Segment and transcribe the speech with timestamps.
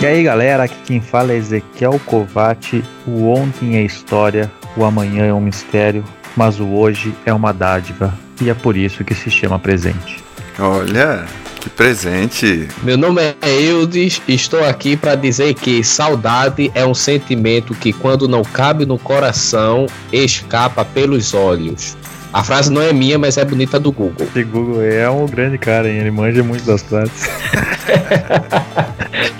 [0.00, 2.82] E aí galera, aqui quem fala é Ezequiel Covati.
[3.06, 6.02] O ontem é história, o amanhã é um mistério,
[6.34, 8.18] mas o hoje é uma dádiva.
[8.40, 10.24] E é por isso que se chama presente.
[10.58, 11.26] Olha,
[11.60, 12.66] que presente!
[12.82, 17.92] Meu nome é Eudes e estou aqui para dizer que saudade é um sentimento que,
[17.92, 21.94] quando não cabe no coração, escapa pelos olhos.
[22.32, 24.26] A frase não é minha, mas é bonita do Google.
[24.26, 25.98] Esse Google é um grande cara, hein?
[25.98, 27.28] Ele manja muito das frases.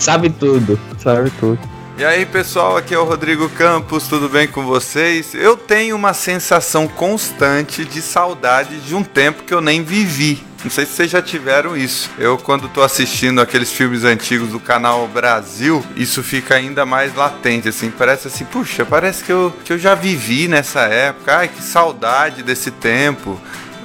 [0.01, 0.81] Sabe tudo.
[0.99, 1.59] Sabe tudo.
[1.99, 5.35] E aí, pessoal, aqui é o Rodrigo Campos, tudo bem com vocês?
[5.35, 10.43] Eu tenho uma sensação constante de saudade de um tempo que eu nem vivi.
[10.65, 12.11] Não sei se vocês já tiveram isso.
[12.19, 17.69] Eu, quando tô assistindo aqueles filmes antigos do canal Brasil, isso fica ainda mais latente,
[17.69, 17.91] assim.
[17.91, 21.37] Parece assim, puxa, parece que eu, que eu já vivi nessa época.
[21.37, 23.39] Ai, que saudade desse tempo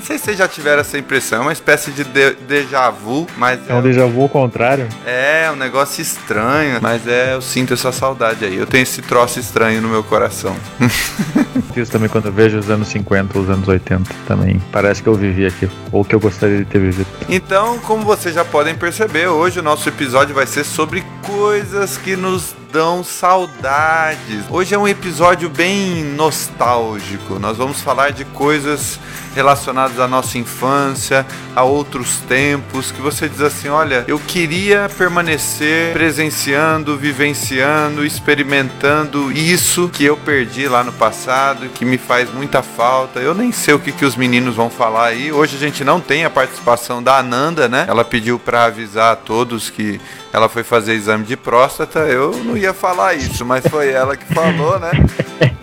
[0.06, 3.60] sei se vocês já tiveram essa impressão, é uma espécie de, de déjà vu, mas.
[3.68, 4.88] É um déjà vu ao contrário?
[5.06, 8.56] É, um negócio estranho, mas é, eu sinto essa saudade aí.
[8.56, 10.56] Eu tenho esse troço estranho no meu coração.
[11.76, 14.62] Isso também quando eu vejo os anos 50, os anos 80 também.
[14.72, 17.08] Parece que eu vivi aqui, ou que eu gostaria de ter vivido.
[17.28, 22.16] Então, como vocês já podem perceber, hoje o nosso episódio vai ser sobre coisas que
[22.16, 22.56] nos
[23.04, 24.44] saudades.
[24.50, 27.40] Hoje é um episódio bem nostálgico.
[27.40, 29.00] Nós vamos falar de coisas
[29.34, 35.94] relacionadas à nossa infância, a outros tempos, que você diz assim: olha, eu queria permanecer
[35.94, 43.20] presenciando, vivenciando, experimentando isso que eu perdi lá no passado, que me faz muita falta.
[43.22, 45.32] Eu nem sei o que, que os meninos vão falar aí.
[45.32, 47.86] Hoje a gente não tem a participação da Ananda, né?
[47.88, 50.02] Ela pediu para avisar a todos que
[50.36, 52.00] ela foi fazer exame de próstata.
[52.00, 54.92] Eu não ia falar isso, mas foi ela que falou, né?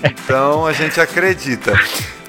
[0.02, 1.78] Então a gente acredita.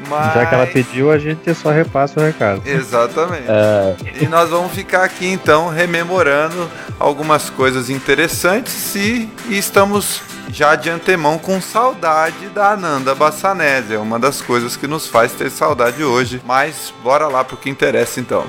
[0.09, 0.33] Mas...
[0.33, 2.61] Já que ela pediu, a gente só repassa o recado.
[2.65, 3.45] Exatamente.
[3.47, 3.95] É...
[4.21, 6.69] E nós vamos ficar aqui então rememorando
[6.99, 13.93] algumas coisas interessantes e, e estamos já de antemão com saudade da Ananda Bassanese.
[13.93, 16.41] É uma das coisas que nos faz ter saudade hoje.
[16.45, 18.45] Mas bora lá pro que interessa então.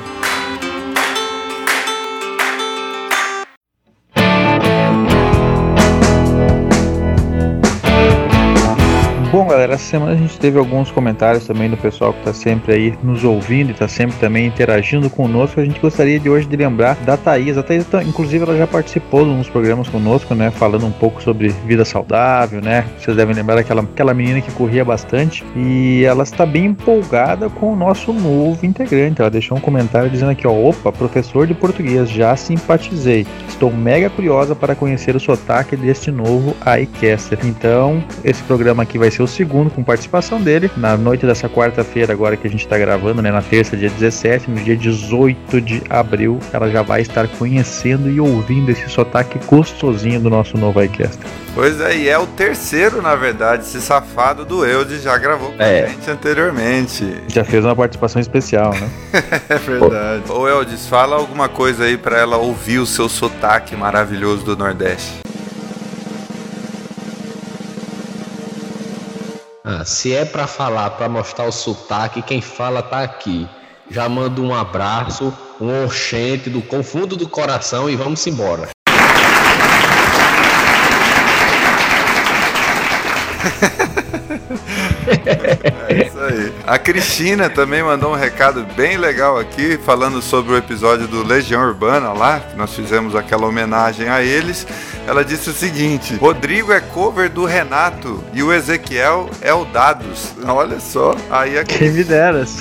[9.35, 12.73] Bom, galera, essa semana a gente teve alguns comentários também do pessoal que está sempre
[12.73, 15.59] aí nos ouvindo e está sempre também interagindo conosco.
[15.59, 17.59] A gente gostaria de hoje de lembrar da Thaís.
[17.59, 20.53] A Thaís, tá, inclusive, ela já participou de uns programas conosco, né?
[20.53, 22.85] Falando um pouco sobre vida saudável, né?
[22.97, 25.45] Vocês devem lembrar daquela aquela menina que corria bastante.
[25.57, 29.21] E ela está bem empolgada com o nosso novo integrante.
[29.21, 33.27] Ela deixou um comentário dizendo aqui, ó, opa, professor de português, já simpatizei.
[33.49, 37.41] Estou mega curiosa para conhecer o sotaque deste novo iCaster.
[37.43, 40.71] Então, esse programa aqui vai ser o segundo com participação dele.
[40.77, 43.31] Na noite dessa quarta-feira, agora que a gente está gravando, né?
[43.31, 48.21] Na terça, dia 17, no dia 18 de abril, ela já vai estar conhecendo e
[48.21, 51.27] ouvindo esse sotaque gostosinho do nosso novo iCaster.
[51.55, 53.63] Pois é, e é o terceiro, na verdade.
[53.63, 55.85] Esse safado do Eudes já gravou com é.
[55.85, 57.23] a gente anteriormente.
[57.29, 58.91] Já fez uma participação especial, né?
[59.49, 60.25] é verdade.
[60.31, 65.24] Ô Eudes, fala alguma coisa aí para ela ouvir o seu sotaque maravilhoso do Nordeste.
[69.67, 73.49] Ah, se é para falar, para mostrar o sotaque, quem fala tá aqui.
[73.91, 78.69] Já mando um abraço, um oxente do confundo do coração e vamos embora.
[85.89, 86.53] É isso aí.
[86.67, 91.63] A Cristina também mandou um recado bem legal aqui, falando sobre o episódio do Legião
[91.63, 94.67] Urbana lá, que nós fizemos aquela homenagem a eles.
[95.07, 100.33] Ela disse o seguinte: Rodrigo é cover do Renato e o Ezequiel é o Dados.
[100.47, 101.15] Olha só.
[101.31, 102.59] Aí a Quem me deras.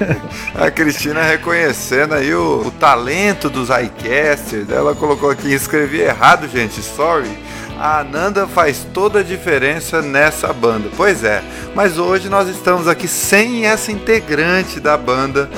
[0.54, 4.70] a Cristina reconhecendo aí o, o talento dos iCasters.
[4.70, 7.30] Ela colocou aqui, escrevi errado, gente, sorry.
[7.78, 10.90] A Ananda faz toda a diferença nessa banda.
[10.96, 11.42] Pois é,
[11.76, 15.48] mas hoje nós estamos aqui sem essa integrante da banda.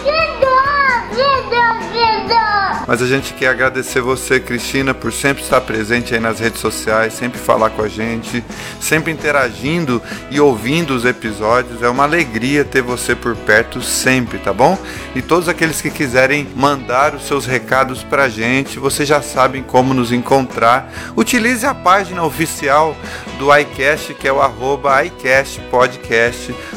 [2.91, 7.13] Mas a gente quer agradecer você, Cristina, por sempre estar presente aí nas redes sociais,
[7.13, 8.43] sempre falar com a gente,
[8.81, 11.85] sempre interagindo e ouvindo os episódios.
[11.85, 14.77] É uma alegria ter você por perto sempre, tá bom?
[15.15, 19.95] E todos aqueles que quiserem mandar os seus recados pra gente, vocês já sabem como
[19.95, 20.93] nos encontrar.
[21.17, 22.97] Utilize a página oficial
[23.39, 25.01] do iCast, que é o arroba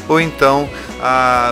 [0.08, 0.70] ou então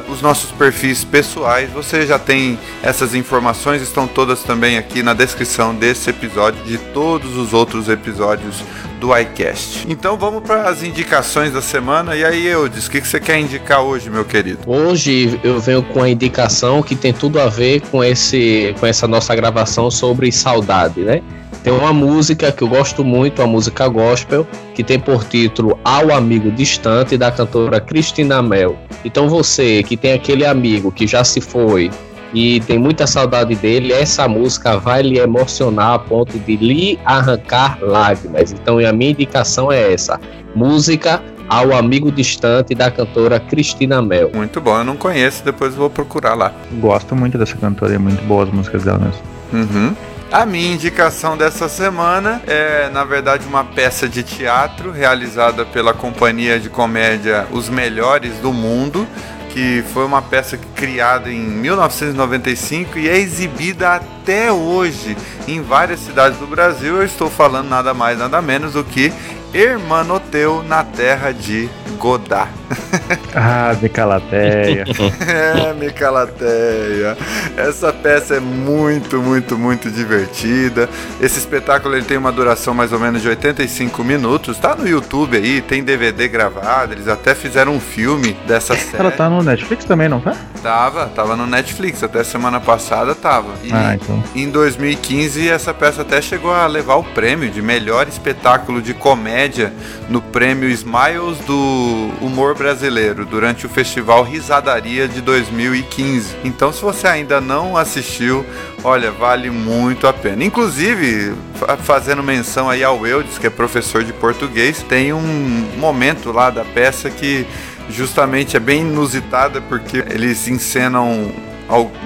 [0.09, 1.71] os nossos perfis pessoais.
[1.71, 7.37] Você já tem essas informações, estão todas também aqui na descrição desse episódio, de todos
[7.37, 8.63] os outros episódios
[8.99, 9.85] do iCast.
[9.89, 12.15] Então vamos para as indicações da semana.
[12.15, 14.61] E aí, Eudes, o que, que você quer indicar hoje, meu querido?
[14.65, 19.09] Hoje eu venho com a indicação que tem tudo a ver com, esse, com essa
[19.09, 21.21] nossa gravação sobre saudade, né?
[21.63, 26.13] Tem uma música que eu gosto muito, a música gospel, que tem por título Ao
[26.13, 28.77] Amigo Distante, da cantora Cristina Mel.
[29.05, 31.91] Então você que tem aquele amigo que já se foi
[32.35, 37.79] e tem muita saudade dele, essa música vai lhe emocionar a ponto de lhe arrancar
[37.81, 38.53] lágrimas.
[38.53, 40.19] Então a minha indicação é essa:
[40.55, 44.31] música ao amigo distante da cantora Cristina Mel.
[44.35, 46.53] Muito bom, eu não conheço, depois vou procurar lá.
[46.81, 49.23] Gosto muito dessa cantora, é muito boas as músicas dela mesmo.
[49.53, 49.95] Uhum.
[50.33, 56.59] A minha indicação dessa semana é, na verdade, uma peça de teatro realizada pela companhia
[56.59, 59.07] de comédia Os Melhores do Mundo,
[59.51, 65.15] que foi uma peça criada em 1995 e é exibida até hoje
[65.47, 66.97] em várias cidades do Brasil.
[66.97, 69.13] Eu estou falando nada mais, nada menos do que
[69.55, 71.69] Hermanoteu na terra de
[71.99, 72.51] Godard.
[73.37, 74.85] ah, Mecalateia.
[75.29, 77.17] é, Mecalateia.
[77.57, 80.89] Essa peça é muito, muito, muito divertida.
[81.21, 84.59] Esse espetáculo ele tem uma duração mais ou menos de 85 minutos.
[84.59, 86.95] Tá no YouTube aí, tem DVD gravado.
[86.95, 88.97] Eles até fizeram um filme dessa série.
[88.99, 90.35] Ela tá no Netflix também, não tá?
[90.63, 92.03] Tava, tava no Netflix.
[92.03, 93.53] Até semana passada tava.
[93.63, 94.25] E ah, então.
[94.35, 99.42] em 2015 essa peça até chegou a levar o prêmio de melhor espetáculo de comédia
[99.43, 99.73] comédia
[100.09, 106.37] no prêmio Smiles do Humor Brasileiro durante o Festival Risadaria de 2015.
[106.45, 108.47] Então, se você ainda não assistiu,
[108.85, 110.45] olha, vale muito a pena.
[110.45, 111.35] Inclusive,
[111.83, 116.65] fazendo menção aí ao Eudes, que é professor de português, tem um momento lá da
[116.65, 117.45] peça que
[117.91, 121.33] justamente é bem inusitada porque eles encenam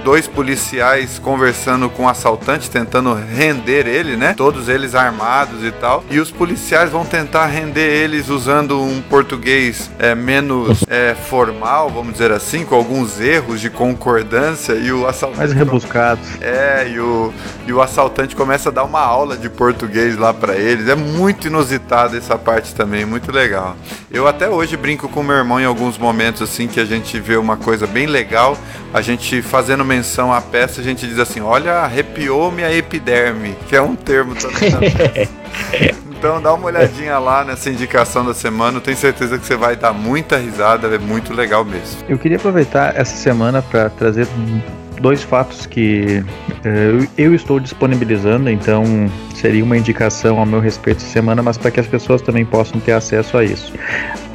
[0.04, 4.34] dois policiais conversando com o um assaltante, tentando render ele, né?
[4.36, 6.04] Todos eles armados e tal.
[6.10, 12.12] E os policiais vão tentar render eles usando um português é, menos é, formal, vamos
[12.12, 14.74] dizer assim, com alguns erros de concordância.
[14.74, 15.38] E o assaltante.
[15.38, 16.20] Mais rebuscado.
[16.40, 17.32] É, e o,
[17.66, 20.88] e o assaltante começa a dar uma aula de português lá para eles.
[20.88, 23.76] É muito inusitado essa parte também, muito legal.
[24.10, 27.36] Eu até hoje brinco com meu irmão em alguns momentos assim que a gente vê
[27.36, 28.56] uma coisa bem legal,
[28.94, 33.74] a gente fazendo menção à peça, a gente diz assim: "Olha, arrepiou-me a epiderme", que
[33.74, 34.92] é um termo também.
[36.10, 38.76] Então dá uma olhadinha lá nessa indicação da semana.
[38.76, 42.02] Eu tenho certeza que você vai dar muita risada, é muito legal mesmo.
[42.06, 44.28] Eu queria aproveitar essa semana para trazer
[45.00, 48.84] dois fatos que uh, eu estou disponibilizando, então
[49.34, 52.78] seria uma indicação ao meu respeito essa semana, mas para que as pessoas também possam
[52.78, 53.72] ter acesso a isso.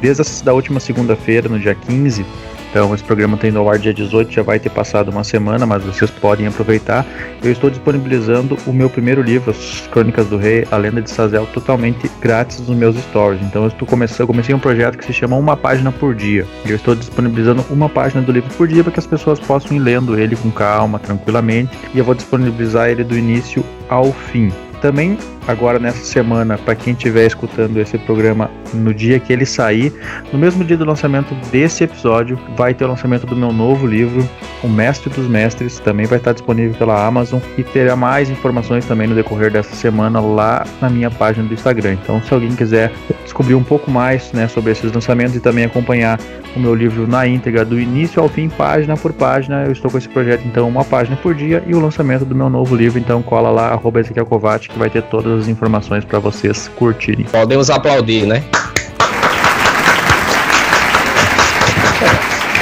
[0.00, 2.26] Desde a da última segunda-feira, no dia 15,
[2.72, 5.84] então, esse programa tem no ar dia 18, já vai ter passado uma semana, mas
[5.84, 7.04] vocês podem aproveitar.
[7.44, 11.46] Eu estou disponibilizando o meu primeiro livro, As Crônicas do Rei, A Lenda de Sazel,
[11.52, 13.42] totalmente grátis nos meus stories.
[13.42, 16.46] Então, eu estou começando, eu comecei um projeto que se chama Uma Página por Dia.
[16.64, 19.80] Eu estou disponibilizando uma página do livro por dia para que as pessoas possam ir
[19.80, 21.78] lendo ele com calma, tranquilamente.
[21.92, 24.50] E eu vou disponibilizar ele do início ao fim.
[24.82, 29.92] Também agora nessa semana, para quem estiver escutando esse programa no dia que ele sair,
[30.32, 34.28] no mesmo dia do lançamento desse episódio, vai ter o lançamento do meu novo livro,
[34.62, 39.06] O Mestre dos Mestres, também vai estar disponível pela Amazon e terá mais informações também
[39.06, 41.94] no decorrer dessa semana lá na minha página do Instagram.
[42.02, 42.92] Então, se alguém quiser
[43.22, 46.18] descobrir um pouco mais né, sobre esses lançamentos e também acompanhar
[46.56, 49.98] o meu livro na íntegra, do início ao fim, página por página, eu estou com
[49.98, 52.98] esse projeto, então, uma página por dia e o lançamento do meu novo livro.
[52.98, 57.24] Então, cola lá, arroba Ezequiel Kovac, que vai ter todas as informações para vocês curtirem.
[57.26, 58.42] Podemos aplaudir, né?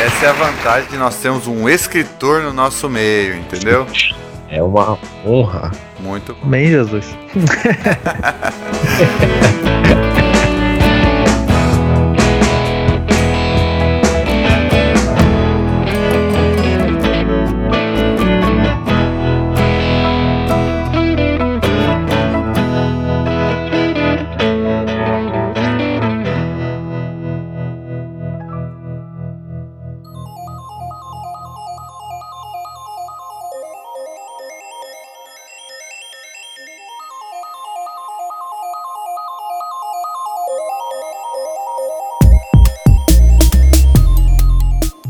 [0.00, 3.86] Essa é a vantagem de nós termos um escritor no nosso meio, entendeu?
[4.48, 5.70] É uma honra.
[6.00, 6.48] Muito bom.
[6.48, 7.16] Bem, Jesus.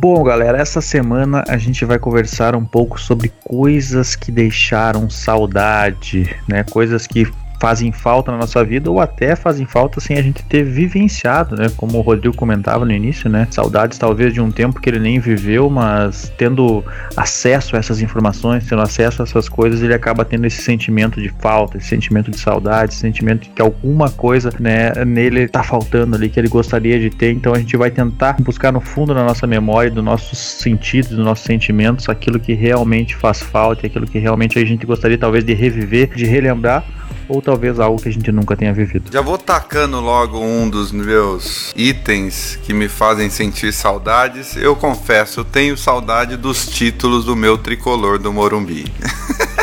[0.02, 6.35] Bom, galera, essa semana a gente vai conversar um pouco sobre coisas que deixaram saudade,
[6.49, 6.64] né?
[6.64, 7.30] Coisas que
[7.61, 11.67] fazem falta na nossa vida ou até fazem falta sem a gente ter vivenciado, né?
[11.76, 13.47] Como o Rodrigo comentava no início, né?
[13.50, 16.83] Saudades talvez de um tempo que ele nem viveu, mas tendo
[17.14, 21.29] acesso a essas informações, tendo acesso a essas coisas, ele acaba tendo esse sentimento de
[21.38, 26.17] falta, esse sentimento de saudade, esse sentimento de que alguma coisa, né, nele tá faltando
[26.17, 27.33] ali que ele gostaria de ter.
[27.33, 31.25] Então a gente vai tentar buscar no fundo da nossa memória, dos nossos sentidos, dos
[31.25, 35.52] nossos sentimentos, aquilo que realmente faz falta, aquilo que realmente a gente gostaria talvez de
[35.52, 36.85] reviver, de relembrar
[37.30, 39.10] ou talvez algo que a gente nunca tenha vivido.
[39.12, 44.56] Já vou tacando logo um dos meus itens que me fazem sentir saudades.
[44.56, 48.84] Eu confesso, eu tenho saudade dos títulos do meu tricolor do Morumbi.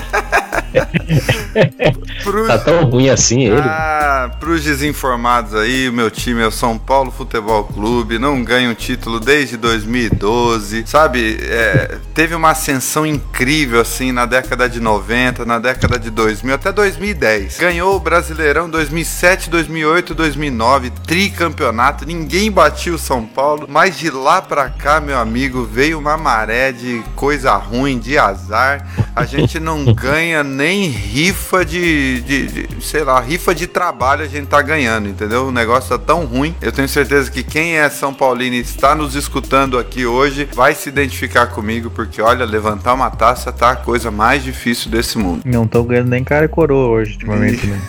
[2.24, 2.48] Pro...
[2.48, 3.62] Tá tão ruim assim ele?
[3.62, 8.70] Ah, pros desinformados aí, o meu time é o São Paulo Futebol Clube, não ganha
[8.70, 11.40] um título desde 2012, sabe?
[11.42, 16.72] É, teve uma ascensão incrível assim na década de 90, na década de 2000, até
[16.72, 17.58] 2010.
[17.60, 24.42] Ganhou o Brasileirão 2007, 2008, 2009, tricampeonato, ninguém batia o São Paulo, mas de lá
[24.42, 28.86] pra cá, meu amigo, veio uma maré de coisa ruim, de azar.
[29.16, 34.28] A gente não ganha nem rifa de, de, de, sei lá, rifa de trabalho a
[34.28, 35.48] gente tá ganhando, entendeu?
[35.48, 36.54] O negócio tá tão ruim.
[36.62, 40.74] Eu tenho certeza que quem é São Paulino e está nos escutando aqui hoje vai
[40.76, 45.42] se identificar comigo, porque olha, levantar uma taça tá a coisa mais difícil desse mundo.
[45.46, 47.82] Não estão ganhando nem cara e coroa hoje, ultimamente, né?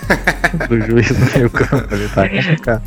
[0.69, 2.83] Do juiz do meio campo, ele tá complicado.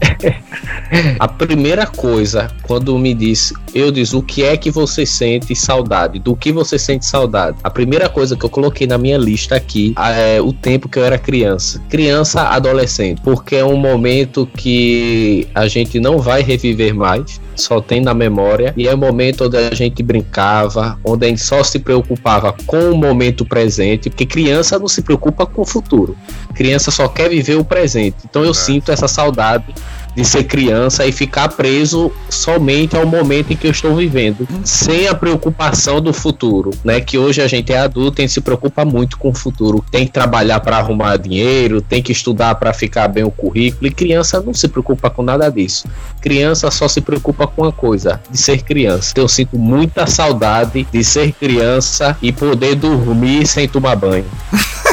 [1.19, 6.19] A primeira coisa, quando me disse, eu disse, o que é que você sente saudade?
[6.19, 7.57] Do que você sente saudade?
[7.63, 11.06] A primeira coisa que eu coloquei na minha lista aqui é o tempo que eu
[11.06, 11.82] era criança.
[11.90, 13.22] Criança, adolescente.
[13.22, 18.74] Porque é um momento que a gente não vai reviver mais só tem na memória
[18.76, 22.92] e é o momento onde a gente brincava, onde a gente só se preocupava com
[22.92, 26.18] o momento presente, porque criança não se preocupa com o futuro.
[26.56, 28.18] Criança só quer viver o presente.
[28.26, 28.56] Então eu é.
[28.56, 29.66] sinto essa saudade
[30.15, 35.08] de ser criança e ficar preso somente ao momento em que eu estou vivendo, sem
[35.08, 37.00] a preocupação do futuro, né?
[37.00, 40.12] Que hoje a gente é adulto e se preocupa muito com o futuro, tem que
[40.12, 44.53] trabalhar para arrumar dinheiro, tem que estudar para ficar bem o currículo e criança não
[44.53, 45.88] se preocupa com nada disso.
[46.20, 49.10] Criança só se preocupa com uma coisa, de ser criança.
[49.12, 54.25] Então, eu sinto muita saudade de ser criança e poder dormir sem tomar banho.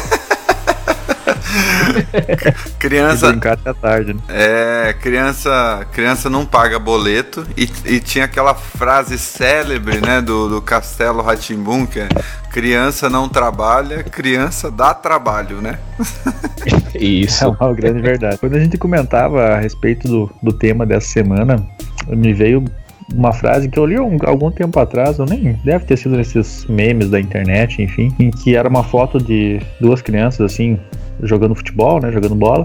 [2.79, 3.31] criança.
[3.31, 4.21] Brincar até tarde, né?
[4.29, 7.47] É, criança, criança não paga boleto.
[7.57, 12.09] E, e tinha aquela frase célebre, né, do, do Castelo Ratimbum, que é
[12.51, 15.79] criança não trabalha, criança dá trabalho, né?
[16.99, 17.45] Isso.
[17.45, 18.39] É uma grande verdade.
[18.39, 21.57] Quando a gente comentava a respeito do, do tema dessa semana,
[22.09, 22.65] me veio
[23.15, 26.67] uma frase que eu li um, algum tempo atrás, eu nem deve ter sido nesses
[26.67, 30.79] memes da internet, enfim, em que era uma foto de duas crianças assim
[31.23, 32.65] jogando futebol, né, jogando bola.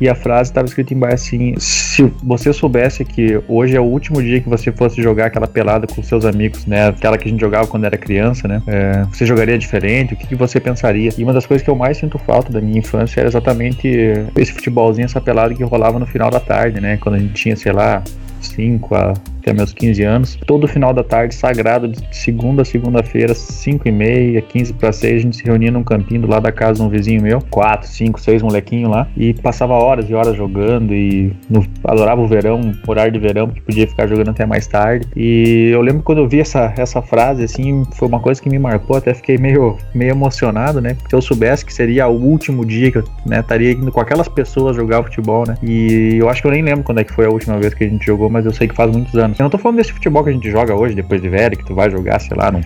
[0.00, 4.22] E a frase estava escrita embaixo assim: se você soubesse que hoje é o último
[4.22, 6.88] dia que você fosse jogar aquela pelada com seus amigos, né?
[6.88, 8.62] Aquela que a gente jogava quando era criança, né?
[8.66, 10.14] É, você jogaria diferente?
[10.14, 11.10] O que, que, você pensaria?
[11.18, 13.88] E uma das coisas que eu mais sinto falta da minha infância era exatamente
[14.36, 16.96] esse futebolzinho, essa pelada que rolava no final da tarde, né?
[16.98, 18.02] Quando a gente tinha, sei lá,
[18.40, 19.14] 5 a
[19.48, 20.38] até meus 15 anos.
[20.46, 25.14] Todo final da tarde, sagrado, de segunda a segunda-feira, 5 e meia, 15 para 6,
[25.14, 27.88] a gente se reunia num campinho do lado da casa de um vizinho meu, 4,
[27.88, 32.72] 5, 6 molequinhos lá, e passava horas e horas jogando e no, adorava o verão,
[32.86, 35.06] horário de verão, que podia ficar jogando até mais tarde.
[35.16, 38.58] E eu lembro quando eu vi essa, essa frase, assim, foi uma coisa que me
[38.58, 40.94] marcou, até fiquei meio, meio emocionado, né?
[40.94, 44.28] Porque eu soubesse que seria o último dia que eu né, estaria indo com aquelas
[44.28, 45.56] pessoas jogar futebol, né?
[45.62, 47.84] E eu acho que eu nem lembro quando é que foi a última vez que
[47.84, 49.37] a gente jogou, mas eu sei que faz muitos anos.
[49.38, 51.64] Eu não tô falando desse futebol que a gente joga hoje, depois de velho, que
[51.64, 52.60] tu vai jogar, sei lá, num,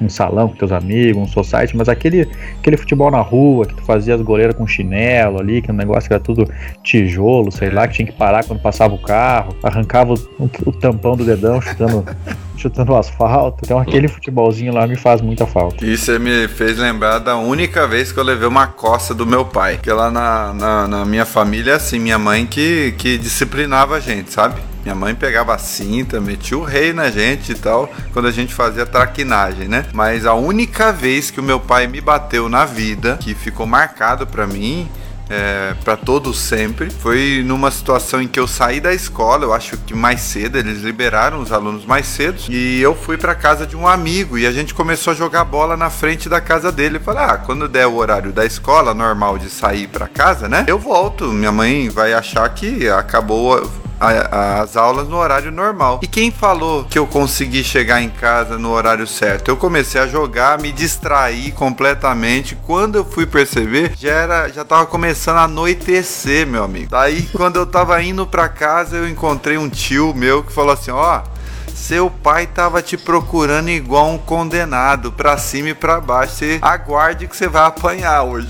[0.00, 2.28] num salão com teus amigos, um society, mas aquele,
[2.58, 6.12] aquele futebol na rua, que tu fazia as goleiras com chinelo ali, que o negócio
[6.12, 6.50] era tudo
[6.82, 11.16] tijolo, sei lá, que tinha que parar quando passava o carro, arrancava o, o tampão
[11.16, 12.04] do dedão chutando
[12.56, 13.58] chutando o asfalto.
[13.64, 15.86] Então aquele futebolzinho lá me faz muita falta.
[15.86, 19.78] Você me fez lembrar da única vez que eu levei uma coça do meu pai.
[19.80, 24.32] Que lá na, na, na minha família, assim, minha mãe que, que disciplinava a gente,
[24.32, 24.60] sabe?
[24.86, 28.54] Minha mãe pegava a cinta, metia o rei na gente e tal, quando a gente
[28.54, 29.84] fazia traquinagem, né?
[29.92, 34.28] Mas a única vez que o meu pai me bateu na vida, que ficou marcado
[34.28, 34.88] para mim,
[35.28, 36.88] é, para todos sempre.
[36.88, 40.82] Foi numa situação em que eu saí da escola, eu acho que mais cedo, eles
[40.82, 44.52] liberaram os alunos mais cedo, e eu fui para casa de um amigo e a
[44.52, 47.00] gente começou a jogar bola na frente da casa dele.
[47.00, 50.64] Falei: "Ah, quando der o horário da escola normal de sair para casa, né?
[50.68, 51.32] Eu volto.
[51.32, 53.68] Minha mãe vai achar que acabou
[54.00, 56.00] a, as aulas no horário normal.
[56.02, 59.48] E quem falou que eu consegui chegar em casa no horário certo?
[59.48, 62.56] Eu comecei a jogar, me distraí completamente.
[62.66, 66.90] Quando eu fui perceber, já era, já tava começando a anoitecer, meu amigo.
[66.90, 70.90] Daí, quando eu tava indo para casa, eu encontrei um tio meu que falou assim:
[70.90, 71.18] ó.
[71.18, 71.35] Oh,
[71.76, 76.36] seu pai tava te procurando igual um condenado, pra cima e pra baixo.
[76.36, 78.48] Você aguarde que você vai apanhar hoje.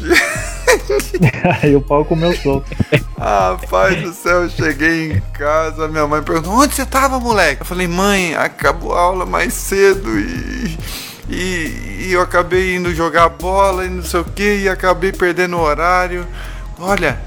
[1.61, 2.71] Aí o pau comeu solto.
[3.19, 7.63] Ah, pai do céu, eu cheguei em casa, minha mãe perguntou: onde você tava, moleque?
[7.63, 10.79] Eu falei, mãe, acabou a aula mais cedo e.
[11.29, 15.57] E, e eu acabei indo jogar bola e não sei o que, e acabei perdendo
[15.57, 16.25] o horário.
[16.79, 17.21] Olha,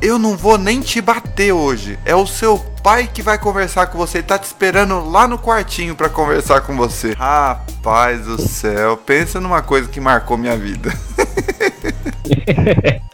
[0.00, 1.98] eu não vou nem te bater hoje.
[2.04, 4.18] É o seu pai que vai conversar com você.
[4.18, 7.12] Ele tá te esperando lá no quartinho para conversar com você.
[7.12, 10.92] Rapaz do céu, pensa numa coisa que marcou minha vida.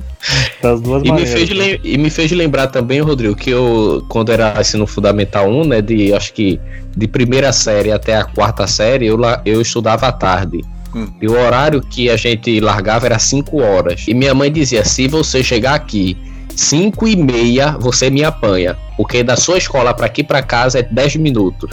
[0.62, 1.32] Das duas e maneiras.
[1.32, 1.78] Me fez né?
[1.82, 6.14] e me fez lembrar também, Rodrigo, que eu, quando era ensino fundamental 1, né, de
[6.14, 6.60] acho que
[6.96, 10.60] de primeira série até a quarta série, eu, eu estudava à tarde.
[10.94, 11.08] Hum.
[11.20, 14.04] E o horário que a gente largava era 5 horas.
[14.06, 16.16] E minha mãe dizia: se você chegar aqui
[16.56, 18.76] 5 e meia, você me apanha.
[18.96, 21.70] Porque da sua escola para aqui para casa é 10 minutos.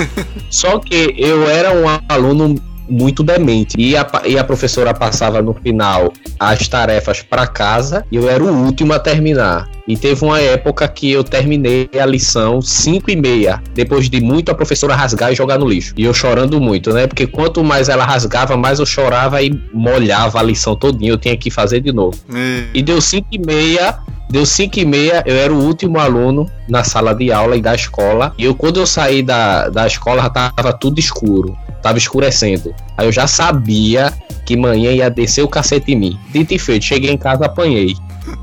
[0.50, 2.54] Só que eu era um aluno
[2.88, 3.76] muito demente.
[3.78, 8.42] E a, e a professora passava no final as tarefas para casa e eu era
[8.42, 9.68] o último a terminar.
[9.86, 14.50] E teve uma época que eu terminei a lição 5 e meia, depois de muito
[14.50, 15.92] a professora rasgar e jogar no lixo.
[15.96, 17.06] E eu chorando muito, né?
[17.06, 21.10] Porque quanto mais ela rasgava, mais eu chorava e molhava a lição todinha.
[21.10, 22.16] Eu tinha que fazer de novo.
[22.32, 23.98] E, e deu 5 e meia,
[24.32, 27.74] Deu 5 e meia, eu era o último aluno na sala de aula e da
[27.74, 28.32] escola.
[28.38, 31.54] E eu, quando eu saí da, da escola, já tava tudo escuro.
[31.82, 32.74] Tava escurecendo.
[32.96, 34.12] Aí eu já sabia
[34.46, 36.18] que manhã ia descer o cacete em mim.
[36.32, 37.94] Dito e feito, cheguei em casa, apanhei.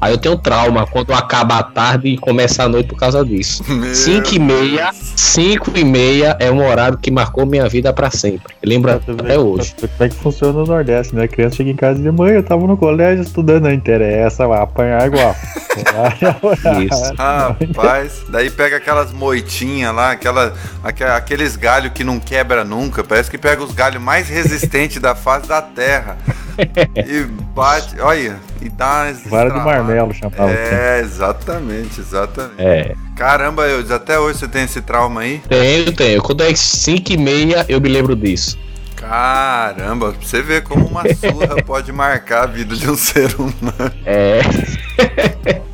[0.01, 3.63] Aí eu tenho trauma quando acaba a tarde e começa a noite por causa disso.
[3.93, 8.53] 5 e meia, 5 e meia é um horário que marcou minha vida para sempre.
[8.63, 9.75] Lembra até hoje.
[9.79, 11.23] Como é que funciona no Nordeste, né?
[11.23, 14.47] A criança chega em casa e diz, mãe, eu tava no colégio estudando, não interessa,
[14.47, 15.35] vai apanhar igual.
[16.85, 17.13] Isso.
[17.15, 20.53] Rapaz, daí pega aquelas moitinhas lá, aquela,
[21.15, 23.03] aqueles galhos que não quebra nunca.
[23.03, 26.17] Parece que pega os galhos mais resistentes da face da terra.
[26.95, 30.51] e bate, olha, e dá Vara do marmelo chamava.
[30.51, 32.61] É, exatamente, exatamente.
[32.61, 32.95] É.
[33.15, 35.41] Caramba, eu, até hoje você tem esse trauma aí?
[35.47, 36.21] Tenho, tenho.
[36.21, 38.57] Quando é 5 e meia, eu me lembro disso.
[38.95, 43.93] Caramba, você vê como uma surra pode marcar a vida de um ser humano.
[44.05, 44.41] É.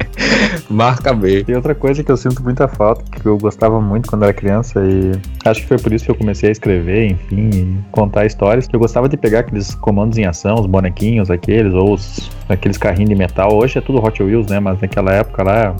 [0.70, 1.46] Marca B.
[1.48, 4.82] E outra coisa que eu sinto muita falta, que eu gostava muito quando era criança,
[4.84, 5.12] e
[5.46, 8.80] acho que foi por isso que eu comecei a escrever, enfim, contar histórias, que eu
[8.80, 13.16] gostava de pegar aqueles comandos em ação, os bonequinhos aqueles, ou os, aqueles carrinhos de
[13.16, 13.54] metal.
[13.54, 14.60] Hoje é tudo Hot Wheels, né?
[14.60, 15.76] Mas naquela época lá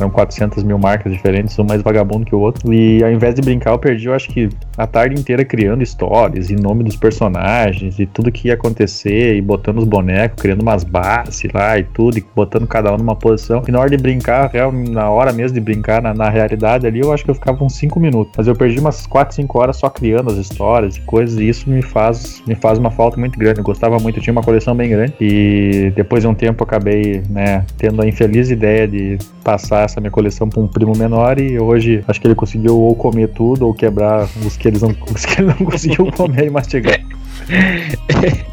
[0.00, 2.72] eram 400 mil marcas diferentes, um mais vagabundo que o outro.
[2.72, 6.50] E ao invés de brincar, eu perdi, eu acho que a tarde inteira criando histórias
[6.50, 10.84] e nome dos personagens e tudo que ia acontecer e botando os bonecos, criando umas
[10.84, 13.62] bases lá e tudo, e botando cada um numa posição.
[13.66, 17.00] E na hora de brincar, real, na hora mesmo de brincar, na, na realidade ali,
[17.00, 18.32] eu acho que eu ficava uns 5 minutos.
[18.36, 21.68] Mas eu perdi umas 4, 5 horas só criando as histórias e coisas, e isso
[21.68, 23.60] me faz, me faz uma falta muito grande.
[23.60, 25.14] Eu gostava muito, eu tinha uma coleção bem grande.
[25.20, 30.00] E depois de um tempo eu acabei, né, tendo a infeliz ideia de passar essa
[30.00, 33.66] minha coleção para um primo menor e hoje acho que ele conseguiu ou comer tudo
[33.66, 37.00] ou quebrar os que, eles não, os que ele não conseguiu comer e mastigar.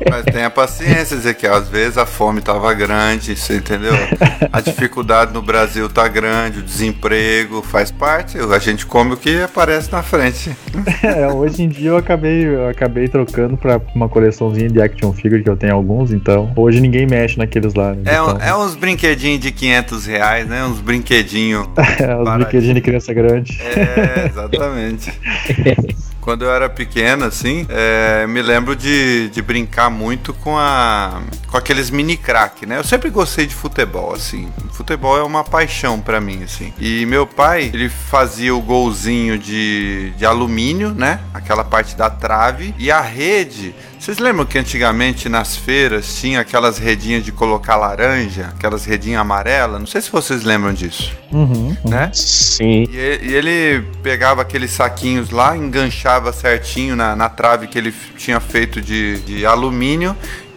[0.10, 1.55] Mas tenha paciência, Ezequiel.
[1.55, 3.93] Às vezes a fome tava grande, você entendeu?
[4.51, 8.38] A dificuldade no Brasil tá grande, o desemprego faz parte.
[8.38, 10.55] A gente come o que aparece na frente.
[11.03, 15.43] É, hoje em dia eu acabei, eu acabei trocando pra uma coleçãozinha de action figure
[15.43, 17.93] que eu tenho alguns, então hoje ninguém mexe naqueles lá.
[17.93, 18.03] Né?
[18.05, 18.38] É, então...
[18.39, 20.63] é uns brinquedinhos de 500 reais, né?
[20.65, 21.67] Uns brinquedinhos.
[21.99, 23.60] é, uns brinquedinhos de criança grande.
[23.62, 25.13] É, exatamente.
[26.25, 31.55] Quando eu era pequeno, assim, é, me lembro de, de brincar muito com a com
[31.55, 32.79] aqueles mini crack, né?
[32.79, 34.51] Eu sempre gostei de futebol, assim.
[34.71, 36.73] Futebol é uma paixão para mim, assim.
[36.79, 41.19] E meu pai, ele fazia o golzinho de, de alumínio, né?
[41.31, 46.77] Aquela parte da trave e a rede vocês lembram que antigamente nas feiras tinha aquelas
[46.77, 49.79] redinhas de colocar laranja, aquelas redinhas amarelas?
[49.79, 51.12] Não sei se vocês lembram disso.
[51.31, 52.12] Uhum, né?
[52.13, 52.88] Sim.
[52.91, 58.39] E, e, ele pegava aqueles saquinhos lá, enganchava certinho na, na trave que ele tinha
[58.39, 60.15] feito de, de alumínio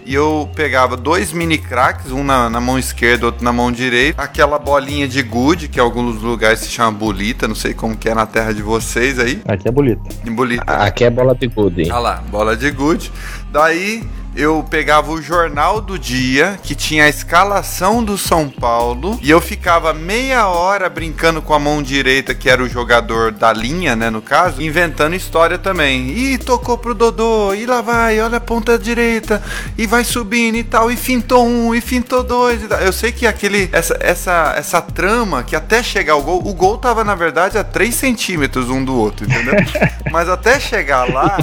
[0.09, 4.23] e eu pegava dois mini cracks, um na, na, mão esquerda, outro na mão direita,
[4.23, 8.09] aquela bolinha de gude, que em alguns lugares se chama bolita, não sei como que
[8.09, 9.43] é na terra de vocês aí.
[9.47, 10.09] Aqui é bolita.
[10.31, 10.65] bolita.
[10.65, 11.91] Aqui é bola de gude.
[11.91, 13.13] Ah lá, bola de gude.
[13.53, 14.03] Daí
[14.39, 19.41] eu pegava o jornal do dia, que tinha a escalação do São Paulo, e eu
[19.41, 24.11] ficava meia hora brincando com a mão direita, que era o jogador da linha, né,
[24.11, 26.11] no caso, inventando história também.
[26.11, 29.43] E tocou pro Dodô, e lá vai, olha a ponta direita,
[29.77, 32.63] e vai subindo e tal, e fintou um, e fintou dois.
[32.63, 36.55] E eu sei que aquele, essa, essa, essa trama, que até chegar o gol, o
[36.55, 39.55] gol tava na verdade a 3 centímetros um do outro, entendeu?
[40.13, 41.39] Mas até chegar lá,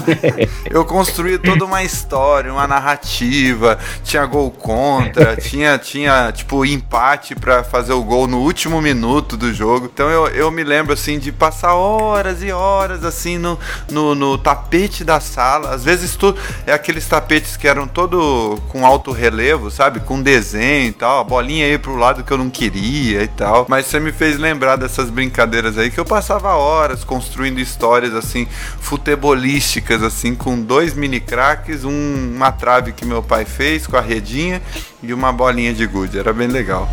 [0.69, 7.33] eu construí toda uma história, uma narrativa narrativa, tinha gol contra, tinha, tinha, tipo, empate
[7.33, 9.89] para fazer o gol no último minuto do jogo.
[9.91, 14.37] Então eu, eu me lembro, assim, de passar horas e horas, assim, no, no, no
[14.37, 15.73] tapete da sala.
[15.73, 16.35] Às vezes tu,
[16.67, 19.99] é aqueles tapetes que eram todo com alto relevo, sabe?
[20.01, 23.65] Com desenho e tal, a bolinha aí pro lado que eu não queria e tal.
[23.67, 28.47] Mas você me fez lembrar dessas brincadeiras aí que eu passava horas construindo histórias, assim,
[28.79, 34.01] futebolísticas, assim, com dois mini craques, um, uma trave que meu pai fez com a
[34.01, 34.59] redinha
[35.03, 36.17] e uma bolinha de gude.
[36.17, 36.89] Era bem legal.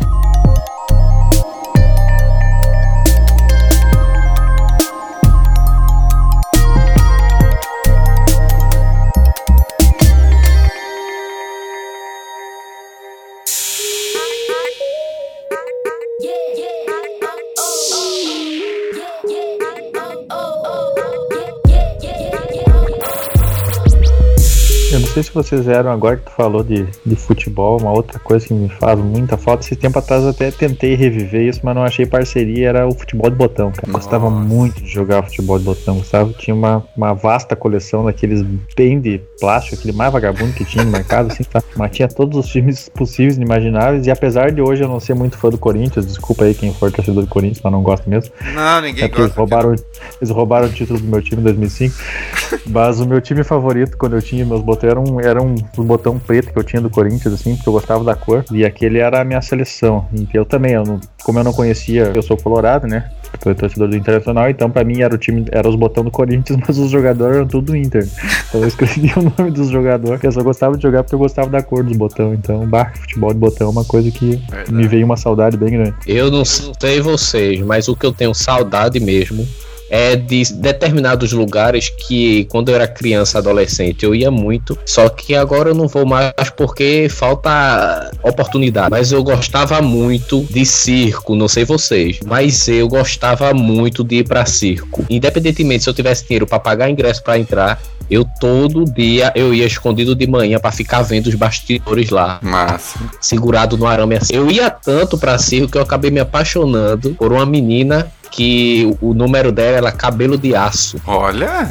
[25.13, 28.53] Sei se vocês eram, agora que tu falou de, de futebol, uma outra coisa que
[28.53, 29.63] me faz muita falta.
[29.63, 33.29] Esse tempo atrás eu até tentei reviver isso, mas não achei parceria, era o futebol
[33.29, 33.91] de botão, cara.
[33.91, 36.33] Gostava muito de jogar futebol de botão, Gustavo.
[36.33, 38.41] Tinha uma, uma vasta coleção daqueles
[38.75, 41.61] bem de plástico, aquele mais vagabundo que tinha no mercado, assim, tá?
[41.75, 45.13] Mas tinha todos os times possíveis e imagináveis, e apesar de hoje eu não ser
[45.13, 48.33] muito fã do Corinthians, desculpa aí quem for torcedor do Corinthians, mas não gosto mesmo.
[48.55, 49.23] Não, ninguém é gosta.
[49.23, 49.75] Eles roubaram,
[50.19, 51.95] eles roubaram o título do meu time em 2005,
[52.65, 56.17] mas o meu time favorito, quando eu tinha meus botões, era um, era um botão
[56.17, 58.45] preto que eu tinha do Corinthians, assim, porque eu gostava da cor.
[58.51, 60.07] E aquele era a minha seleção.
[60.13, 63.09] E eu também, eu não, como eu não conhecia, eu sou colorado, né?
[63.45, 66.59] Eu torcedor do Internacional, então pra mim era o time, era os botões do Corinthians,
[66.65, 68.07] mas os jogadores eram tudo do Inter.
[68.47, 71.49] Então eu escrevi o nome dos jogadores, eu só gostava de jogar porque eu gostava
[71.49, 72.37] da cor dos botões.
[72.37, 74.73] Então, bar, futebol de botão é uma coisa que Verdade.
[74.73, 75.95] me veio uma saudade bem grande.
[76.07, 79.47] Eu não sei vocês, mas o que eu tenho saudade mesmo
[79.93, 85.35] é de determinados lugares que quando eu era criança, adolescente, eu ia muito, só que
[85.35, 88.89] agora eu não vou mais porque falta oportunidade.
[88.89, 94.27] Mas eu gostava muito de circo, não sei vocês, mas eu gostava muito de ir
[94.27, 95.05] para circo.
[95.07, 97.79] Independentemente se eu tivesse dinheiro para pagar ingresso para entrar,
[98.09, 102.39] eu todo dia eu ia escondido de manhã para ficar vendo os bastidores lá.
[102.41, 102.99] Massa.
[103.21, 104.33] Segurado no arame assim.
[104.33, 109.13] Eu ia tanto para circo que eu acabei me apaixonando por uma menina que o
[109.13, 110.99] número dela era cabelo de aço.
[111.05, 111.69] Olha!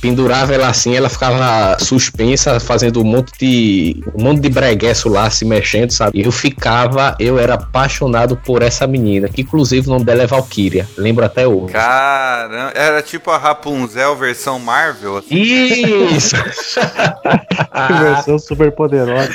[0.00, 4.02] Pendurava ela assim, ela ficava suspensa, fazendo um monte de.
[4.14, 6.20] um monte de breguesso lá, se mexendo, sabe?
[6.20, 10.88] Eu ficava, eu era apaixonado por essa menina, que inclusive o nome dela é Valkyria.
[10.98, 11.72] Lembro até hoje.
[11.72, 15.18] Caramba, era tipo a Rapunzel versão Marvel?
[15.18, 15.36] Assim.
[15.36, 16.34] Isso!
[18.02, 19.30] versão super poderosa.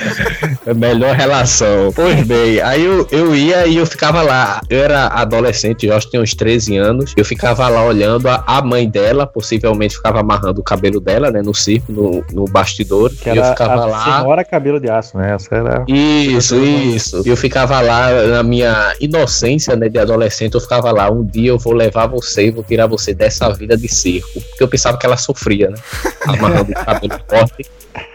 [0.66, 1.90] É melhor relação.
[1.94, 4.60] Pois bem, aí eu, eu ia e eu ficava lá.
[4.68, 7.14] Eu era adolescente, eu acho que tinha uns 13 13 anos.
[7.16, 11.42] Eu ficava lá olhando a, a mãe dela, possivelmente ficava amarrando o cabelo dela, né,
[11.42, 13.10] no circo, no, no bastidor.
[13.10, 14.20] Que e eu ficava a lá.
[14.20, 15.34] Senhora cabelo de aço, né?
[15.34, 15.84] Essa era.
[15.86, 17.22] Isso, isso.
[17.24, 21.10] E eu ficava lá na minha inocência, né, de adolescente, eu ficava lá.
[21.10, 24.40] Um dia eu vou levar você e vou tirar você dessa vida de circo.
[24.40, 25.76] Porque eu pensava que ela sofria, né?
[26.26, 27.66] Amarrando o cabelo forte.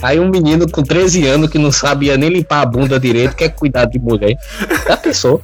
[0.02, 3.50] Aí um menino com 13 anos que não sabia nem limpar a bunda direito, quer
[3.50, 4.38] cuidar de mulher.
[4.88, 5.42] Já pensou?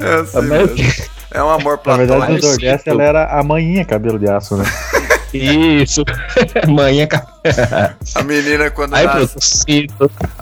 [0.00, 2.12] É, assim, é um amor platônico.
[2.12, 4.64] Na verdade, no Nordeste ela era a manhinha cabelo de aço, né?
[5.32, 6.04] Isso.
[6.68, 7.32] manhinha cabelo.
[8.14, 9.86] A menina quando Aí, nasce...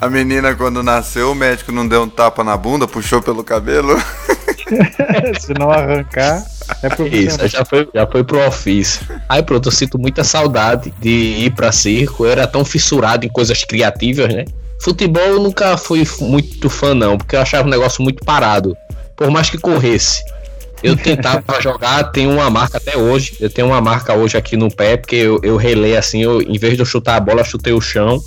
[0.00, 3.96] A menina quando nasceu, o médico não deu um tapa na bunda, puxou pelo cabelo.
[5.38, 6.44] Se não arrancar,
[6.82, 7.16] é problema.
[7.16, 9.06] Isso, já foi, já foi pro ofício.
[9.28, 12.24] Aí pronto, eu sinto muita saudade de ir pra circo.
[12.24, 14.44] Eu era tão fissurado em coisas criativas, né?
[14.80, 18.76] Futebol eu nunca fui muito fã, não, porque eu achava um negócio muito parado.
[19.16, 20.22] Por mais que corresse.
[20.82, 23.36] Eu tentava jogar, tem uma marca até hoje.
[23.40, 26.58] Eu tenho uma marca hoje aqui no pé, porque eu, eu relei assim, eu, em
[26.58, 28.22] vez de eu chutar a bola, chutei o chão.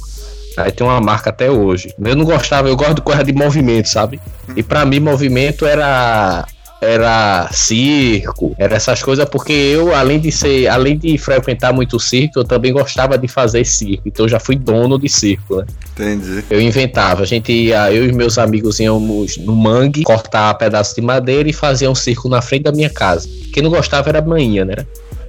[0.58, 1.94] Aí tem uma marca até hoje.
[2.00, 4.20] Eu não gostava, eu gosto de coisa de movimento, sabe?
[4.56, 6.46] E para mim, movimento era
[6.82, 12.40] era circo, era essas coisas, porque eu, além de ser, além de frequentar muito circo,
[12.40, 14.04] eu também gostava de fazer circo.
[14.06, 15.66] Então eu já fui dono de circo, né?
[15.92, 16.44] Entendi.
[16.50, 21.02] Eu inventava, a gente ia, eu e meus amigos íamos no mangue, cortar pedaço de
[21.02, 23.28] madeira e fazia um circo na frente da minha casa.
[23.54, 24.86] Quem não gostava era a manhã, né?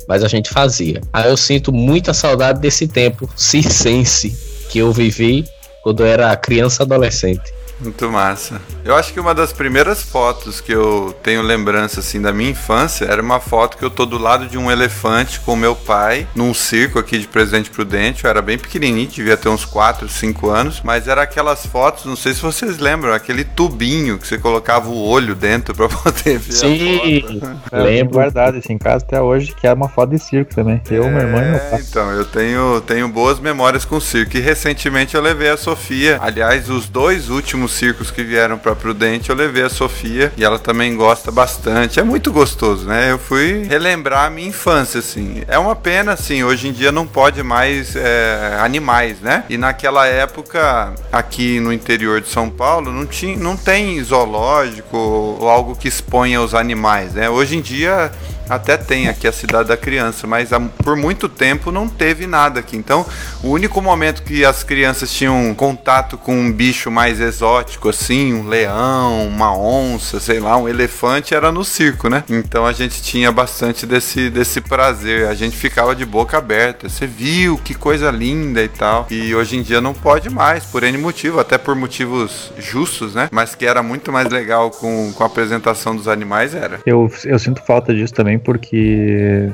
[0.06, 1.00] Mas a gente fazia.
[1.12, 4.36] Aí eu sinto muita saudade desse tempo circense
[4.68, 5.44] que eu vivi
[5.82, 7.59] quando eu era criança adolescente.
[7.80, 8.60] Muito massa.
[8.84, 13.06] Eu acho que uma das primeiras fotos que eu tenho lembrança assim da minha infância
[13.06, 16.52] era uma foto que eu tô do lado de um elefante com meu pai num
[16.52, 18.24] circo aqui de Presidente Prudente.
[18.24, 22.16] Eu era bem pequenininho, devia ter uns 4, 5 anos, mas era aquelas fotos, não
[22.16, 26.52] sei se vocês lembram, aquele tubinho que você colocava o olho dentro para poder ver
[26.52, 27.60] Sim, a foto.
[27.72, 30.80] É, lembro guardado isso em casa até hoje, que é uma foto de circo também.
[30.90, 31.80] Eu, é, minha irmã e meu pai.
[31.88, 34.36] Então, eu tenho, tenho boas memórias com circo.
[34.36, 36.18] E recentemente eu levei a Sofia.
[36.20, 40.58] Aliás, os dois últimos circos que vieram para Prudente, eu levei a Sofia e ela
[40.58, 42.00] também gosta bastante.
[42.00, 43.10] É muito gostoso, né?
[43.10, 45.42] Eu fui relembrar a minha infância, assim.
[45.46, 49.44] É uma pena, assim, hoje em dia não pode mais é, animais, né?
[49.48, 55.48] E naquela época, aqui no interior de São Paulo, não, tinha, não tem zoológico ou
[55.48, 57.28] algo que exponha os animais, né?
[57.30, 58.10] Hoje em dia
[58.50, 60.50] até tem aqui a cidade da criança, mas
[60.82, 62.76] por muito tempo não teve nada aqui.
[62.76, 63.06] Então,
[63.42, 68.48] o único momento que as crianças tinham contato com um bicho mais exótico, assim, um
[68.48, 72.24] leão, uma onça, sei lá, um elefante, era no circo, né?
[72.28, 75.28] Então a gente tinha bastante desse, desse prazer.
[75.28, 76.88] A gente ficava de boca aberta.
[76.88, 79.06] Você viu que coisa linda e tal.
[79.10, 83.28] E hoje em dia não pode mais, por N motivo, até por motivos justos, né?
[83.30, 86.80] Mas que era muito mais legal com, com a apresentação dos animais, era.
[86.84, 89.50] Eu, eu sinto falta disso também porque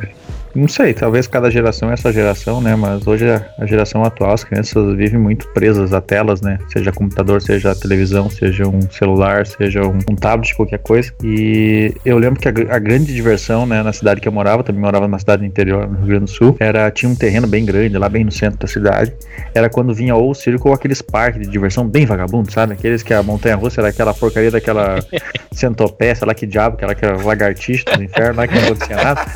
[0.56, 2.74] não sei, talvez cada geração é essa geração, né?
[2.74, 6.58] Mas hoje a geração atual, as crianças vivem muito presas a telas, né?
[6.72, 11.12] Seja computador, seja televisão, seja um celular, seja um, um tablet, qualquer coisa.
[11.22, 14.80] E eu lembro que a, a, grande diversão, né, na cidade que eu morava, também
[14.80, 17.98] morava numa cidade interior, no Rio Grande do Sul, era tinha um terreno bem grande,
[17.98, 19.12] lá bem no centro da cidade.
[19.54, 22.72] Era quando vinha ou o circo ou aqueles parques de diversão bem vagabundo, sabe?
[22.72, 24.96] Aqueles que a montanha russa era aquela porcaria daquela
[25.52, 29.26] centopé, sei lá que diabo, aquela, aquela lagartixa do inferno, lá que não acontecia nada.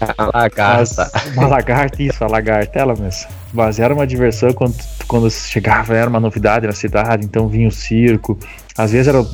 [0.00, 1.10] A lagarta.
[1.12, 3.28] Mas, uma lagarta, isso, a lagarta, ela mesmo.
[3.52, 4.74] Mas era uma diversão quando,
[5.06, 8.38] quando chegava, era uma novidade na cidade, então vinha o circo,
[8.76, 9.24] às vezes era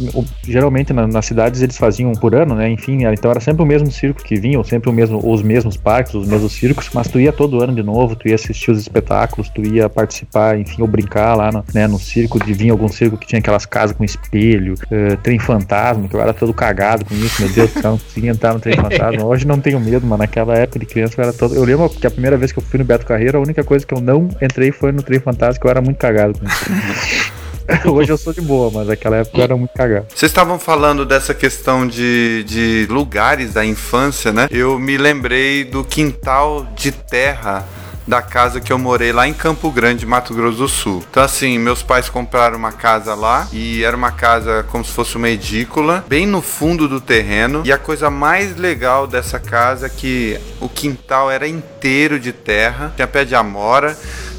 [0.44, 2.68] geralmente na, nas cidades eles faziam por ano, né?
[2.70, 5.77] Enfim, então era sempre o mesmo circo que vinha, ou sempre o mesmo, os mesmos
[5.77, 8.79] parques, os mesmos circos, mas tu ia todo ano de novo, tu ia assistir os
[8.79, 12.88] espetáculos, tu ia participar, enfim, ou brincar lá no, né, no circo, de vir algum
[12.88, 17.05] circo que tinha aquelas casas com espelho, uh, trem fantasma, que eu era todo cagado
[17.05, 19.25] com isso, meu Deus do céu, não conseguia entrar no trem fantasma.
[19.25, 21.55] Hoje não tenho medo, mas naquela época de criança eu era todo.
[21.55, 23.87] Eu lembro que a primeira vez que eu fui no Beto Carreiro, a única coisa
[23.87, 27.33] que eu não entrei foi no trem fantasma, que eu era muito cagado com isso.
[27.87, 30.07] Hoje eu sou de boa, mas naquela época eu era muito cagado.
[30.14, 34.46] Vocês estavam falando dessa questão de, de lugares da infância, né?
[34.50, 37.66] Eu me lembrei do quintal de terra
[38.07, 41.05] da casa que eu morei lá em Campo Grande, Mato Grosso do Sul.
[41.11, 45.16] Então, assim, meus pais compraram uma casa lá e era uma casa como se fosse
[45.16, 47.62] uma edícula, bem no fundo do terreno.
[47.64, 52.92] E a coisa mais legal dessa casa é que o quintal era inteiro de terra,
[52.94, 53.96] tinha pé de amora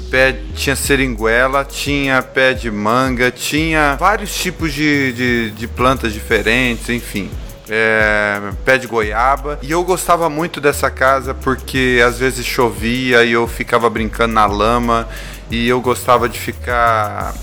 [0.09, 6.89] pé, tinha seringuela, tinha pé de manga, tinha vários tipos de, de, de plantas diferentes,
[6.89, 7.29] enfim.
[7.69, 9.59] É, pé de goiaba.
[9.61, 14.45] E eu gostava muito dessa casa porque às vezes chovia e eu ficava brincando na
[14.45, 15.07] lama.
[15.51, 17.33] E eu gostava de ficar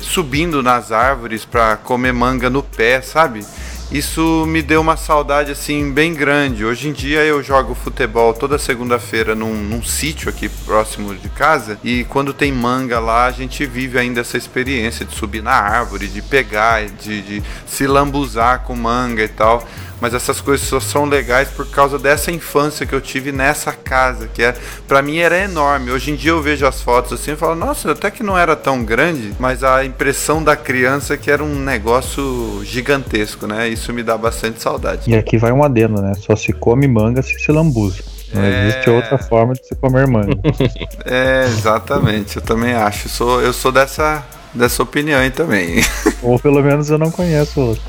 [0.00, 3.44] subindo nas árvores para comer manga no pé, sabe?
[3.90, 6.62] Isso me deu uma saudade assim bem grande.
[6.62, 11.78] Hoje em dia eu jogo futebol toda segunda-feira num, num sítio aqui próximo de casa
[11.82, 16.06] e quando tem manga lá a gente vive ainda essa experiência de subir na árvore,
[16.06, 19.66] de pegar, de, de se lambuzar com manga e tal
[20.00, 24.28] mas essas coisas só são legais por causa dessa infância que eu tive nessa casa,
[24.28, 24.54] que é,
[24.86, 25.90] para mim era enorme.
[25.90, 28.54] Hoje em dia eu vejo as fotos assim e falo, nossa, até que não era
[28.54, 33.68] tão grande, mas a impressão da criança é que era um negócio gigantesco, né?
[33.68, 35.10] Isso me dá bastante saudade.
[35.10, 36.12] E aqui vai um adendo, né?
[36.14, 38.02] Só se come manga se se lambuza.
[38.32, 38.68] Não é...
[38.68, 40.34] existe outra forma de se comer manga.
[41.04, 42.36] é, exatamente.
[42.36, 43.06] Eu também acho.
[43.06, 45.82] Eu sou, eu sou dessa dessa opinião aí também.
[46.22, 47.82] Ou pelo menos eu não conheço outro.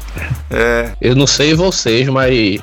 [0.49, 0.91] É.
[1.01, 2.61] Eu não sei vocês, mas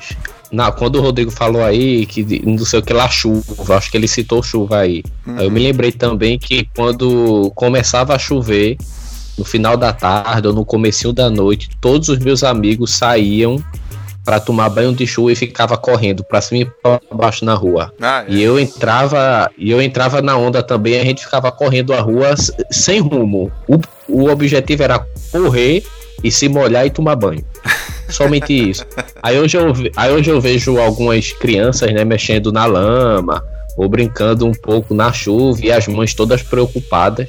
[0.51, 3.97] na, quando o Rodrigo falou aí que não sei o que lá chuva, acho que
[3.97, 5.03] ele citou chuva aí.
[5.27, 5.41] Uhum.
[5.41, 8.77] Eu me lembrei também que quando começava a chover,
[9.37, 13.63] no final da tarde ou no comecinho da noite, todos os meus amigos saíam
[14.27, 17.93] para tomar banho de chuva e ficava correndo para cima e para baixo na rua.
[18.01, 18.33] Ah, é.
[18.33, 22.35] E eu entrava, e eu entrava na onda também, a gente ficava correndo a rua
[22.69, 23.53] sem rumo.
[23.69, 24.99] O, o objetivo era
[25.31, 25.85] correr
[26.25, 27.45] e se molhar e tomar banho.
[28.11, 28.85] Somente isso.
[29.23, 33.41] Aí hoje, eu, aí hoje eu vejo algumas crianças, né, mexendo na lama
[33.77, 37.29] ou brincando um pouco na chuva e as mães todas preocupadas.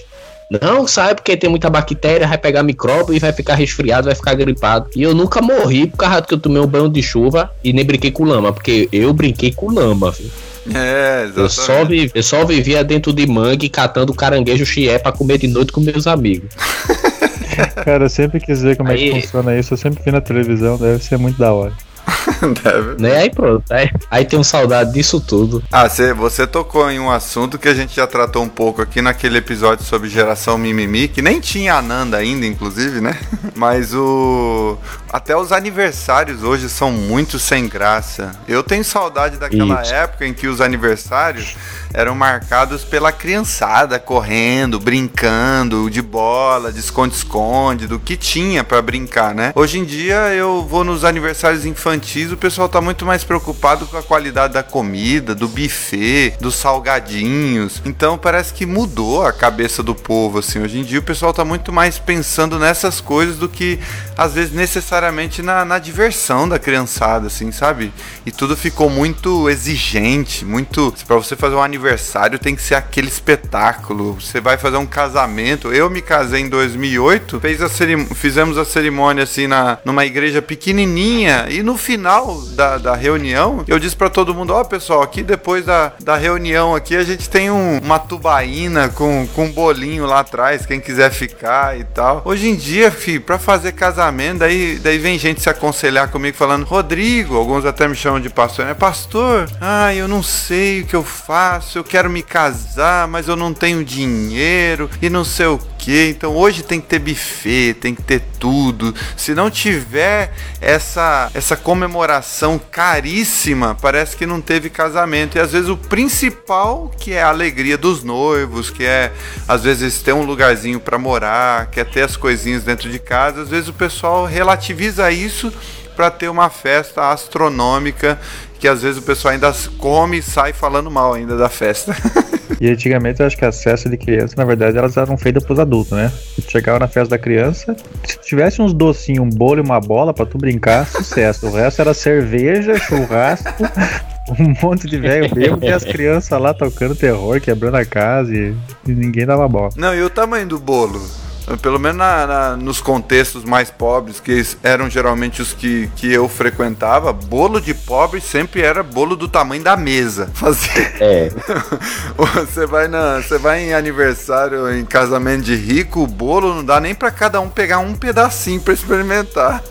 [0.62, 4.34] Não, sai porque tem muita bactéria, vai pegar micróbio e vai ficar resfriado, vai ficar
[4.34, 4.88] gripado.
[4.96, 7.84] E eu nunca morri por causa que eu tomei um banho de chuva e nem
[7.86, 10.30] brinquei com lama, porque eu brinquei com lama, viu?
[10.74, 11.38] É, exatamente.
[11.40, 15.48] Eu só, vi, eu só vivia dentro de mangue catando caranguejo chié pra comer de
[15.48, 16.50] noite com meus amigos.
[17.84, 19.74] Cara, eu sempre quis ver como é Aí- que funciona isso.
[19.74, 21.74] Eu sempre vi na televisão, deve ser muito da hora.
[22.64, 23.02] Deve.
[23.02, 23.18] Né?
[23.18, 23.64] Aí pronto.
[23.72, 25.64] Aí, aí tem um saudade disso tudo.
[25.72, 29.02] Ah, cê, você tocou em um assunto que a gente já tratou um pouco aqui
[29.02, 33.18] naquele episódio sobre geração mimimi, que nem tinha Ananda ainda, inclusive, né?
[33.56, 34.78] Mas o.
[35.12, 38.32] Até os aniversários hoje são muito sem graça.
[38.46, 39.94] Eu tenho saudade daquela Isso.
[39.94, 41.56] época em que os aniversários
[41.94, 49.34] eram marcados pela criançada correndo, brincando de bola, de esconde-esconde, do que tinha pra brincar,
[49.34, 49.54] né?
[49.56, 53.96] Hoje em dia eu vou nos aniversários infantis, o pessoal tá muito mais preocupado com
[53.96, 57.82] a qualidade da comida, do buffet, dos salgadinhos.
[57.86, 60.60] Então parece que mudou a cabeça do povo assim.
[60.60, 63.80] Hoje em dia o pessoal tá muito mais pensando nessas coisas do que
[64.18, 64.97] às vezes necessariamente
[65.44, 67.92] na, na diversão da criançada, assim, sabe?
[68.26, 70.94] E tudo ficou muito exigente, muito.
[71.06, 74.14] Pra você fazer um aniversário tem que ser aquele espetáculo.
[74.20, 75.72] Você vai fazer um casamento.
[75.74, 78.06] Eu me casei em 2008, fez a cerim...
[78.06, 83.80] fizemos a cerimônia assim na, numa igreja pequenininha e no final da, da reunião eu
[83.80, 87.50] disse pra todo mundo: Ó, pessoal, aqui depois da, da reunião aqui a gente tem
[87.52, 92.22] um- uma tubaína com, com um bolinho lá atrás, quem quiser ficar e tal.
[92.26, 96.64] Hoje em dia, fi, pra fazer casamento, daí, daí vem gente se aconselhar comigo falando:
[96.64, 98.74] Rodrigo, alguns até me chamam de pastor, né?
[98.74, 103.36] Pastor, ah, eu não sei o que eu faço, eu quero me casar, mas eu
[103.36, 106.10] não tenho dinheiro e não sei o que.
[106.10, 108.94] Então hoje tem que ter buffet, tem que ter tudo.
[109.16, 115.38] Se não tiver essa, essa comemoração caríssima, parece que não teve casamento.
[115.38, 119.14] E às vezes o principal, que é a alegria dos noivos, que é
[119.48, 123.50] às vezes ter um lugarzinho para morar, quer ter as coisinhas dentro de casa, às
[123.50, 125.54] vezes o pessoal relativiza isso
[125.96, 128.20] para ter uma festa astronômica
[128.60, 131.96] que às vezes o pessoal ainda come e sai falando mal ainda da festa.
[132.60, 135.60] E antigamente eu acho que as festas de criança, na verdade, elas eram feitas pros
[135.60, 136.12] adultos, né?
[136.48, 140.26] Chegava na festa da criança, se tivesse uns docinhos, um bolo e uma bola pra
[140.26, 141.48] tu brincar, sucesso.
[141.48, 143.64] O resto era cerveja, churrasco,
[144.40, 148.56] um monte de velho bêbado e as crianças lá tocando terror, quebrando a casa e,
[148.88, 149.70] e ninguém dava bola.
[149.76, 151.27] Não, e o tamanho do bolo?
[151.62, 156.28] Pelo menos na- na- nos contextos mais pobres, que eram geralmente os que, que eu
[156.28, 160.30] frequentava, bolo de pobre sempre era bolo do tamanho da mesa.
[160.36, 160.96] Fazer.
[161.00, 161.30] É.
[162.18, 166.80] Você vai, na, você vai em aniversário, em casamento de rico, o bolo não dá
[166.80, 169.64] nem pra cada um pegar um pedacinho pra experimentar.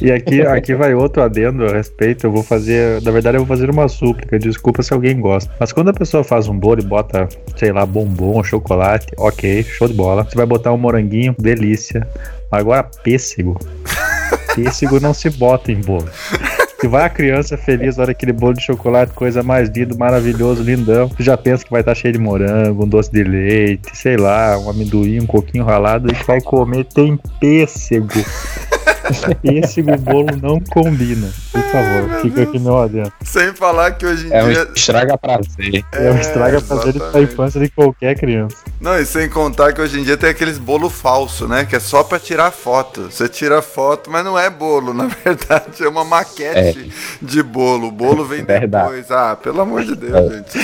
[0.00, 2.26] E aqui, aqui vai outro adendo a respeito.
[2.26, 3.02] Eu vou fazer.
[3.02, 4.38] Na verdade, eu vou fazer uma súplica.
[4.38, 5.50] Desculpa se alguém gosta.
[5.58, 9.88] Mas quando a pessoa faz um bolo e bota, sei lá, bombom, chocolate, ok, show
[9.88, 10.24] de bola.
[10.24, 12.06] Você vai botar um moranguinho, delícia.
[12.50, 13.58] Mas agora pêssego.
[14.54, 16.08] Pêssego não se bota em bolo.
[16.80, 21.08] Se vai a criança feliz, olha aquele bolo de chocolate, coisa mais lindo, maravilhoso, lindão.
[21.08, 24.56] Tu já pensa que vai estar cheio de morango, um doce de leite, sei lá,
[24.58, 28.24] um amendoim, um coquinho ralado, e vai comer, tem pêssego.
[29.42, 31.28] Pêssego e bolo não combina.
[31.52, 33.12] Por favor, fica aqui meu adendo.
[33.24, 34.68] Sem falar que hoje em É um dia.
[34.74, 35.84] estraga prazer.
[35.92, 38.56] É, um estraga prazer da infância de qualquer criança.
[38.80, 41.64] Não, e sem contar que hoje em dia tem aqueles bolo falso, né?
[41.64, 43.08] Que é só pra tirar foto.
[43.10, 45.82] Você tira foto, mas não é bolo, na verdade.
[45.82, 46.90] É uma maquete
[47.20, 47.88] de bolo.
[47.88, 48.84] O bolo vem Verdade.
[48.86, 49.10] depois.
[49.10, 50.58] Ah, pelo amor de Deus, gente.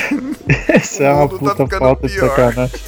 [0.69, 2.29] Essa é uma tá puta ficando falta de pior.
[2.31, 2.81] sacanagem.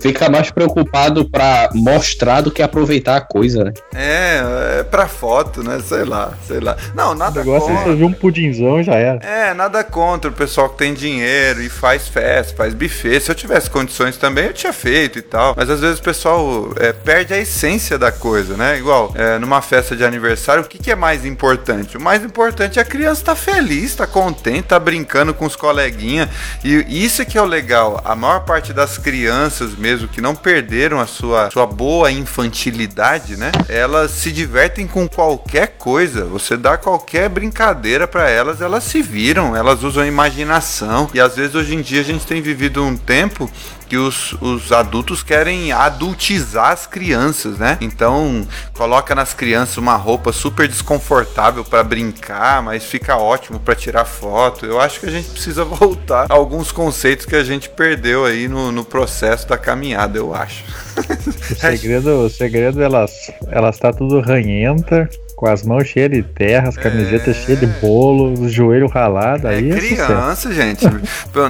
[0.00, 3.72] Fica mais preocupado pra mostrar do que aproveitar a coisa, né?
[3.94, 5.80] É, é pra foto, né?
[5.86, 6.76] Sei lá, sei lá.
[6.94, 7.90] Não, O nada negócio é contra.
[7.90, 9.18] você viu um pudinzão e já era.
[9.24, 13.20] É, nada contra o pessoal que tem dinheiro e faz festa, faz buffet.
[13.20, 15.54] Se eu tivesse condições também, eu tinha feito e tal.
[15.56, 18.78] Mas às vezes o pessoal é, perde a essência da coisa, né?
[18.78, 21.96] Igual, é, numa festa de aniversário, o que, que é mais importante?
[21.96, 26.28] O mais importante é a criança estar feliz, estar contente, estar brincando com os coleguinhas.
[26.64, 28.00] E isso que é o legal.
[28.04, 33.50] A maior parte das crianças mesmo que não perderam a sua, sua boa infantilidade, né?
[33.68, 36.24] Elas se divertem com qualquer coisa.
[36.24, 41.08] Você dá qualquer brincadeira pra elas, elas se viram, elas usam a imaginação.
[41.14, 43.50] E às vezes hoje em dia a gente tem vivido um tempo
[43.92, 47.76] que os, os adultos querem adultizar as crianças, né?
[47.78, 54.06] Então, coloca nas crianças uma roupa super desconfortável pra brincar, mas fica ótimo pra tirar
[54.06, 54.64] foto.
[54.64, 58.48] Eu acho que a gente precisa voltar a alguns conceitos que a gente perdeu aí
[58.48, 60.64] no, no processo da caminhada, eu acho.
[61.50, 65.06] O segredo, o segredo elas, elas tá tudo ranhenta,
[65.42, 69.56] com as mãos cheias de terra, as camisetas cheias de bolo, os joelhos ralados, É
[69.56, 70.86] aí é criança, gente.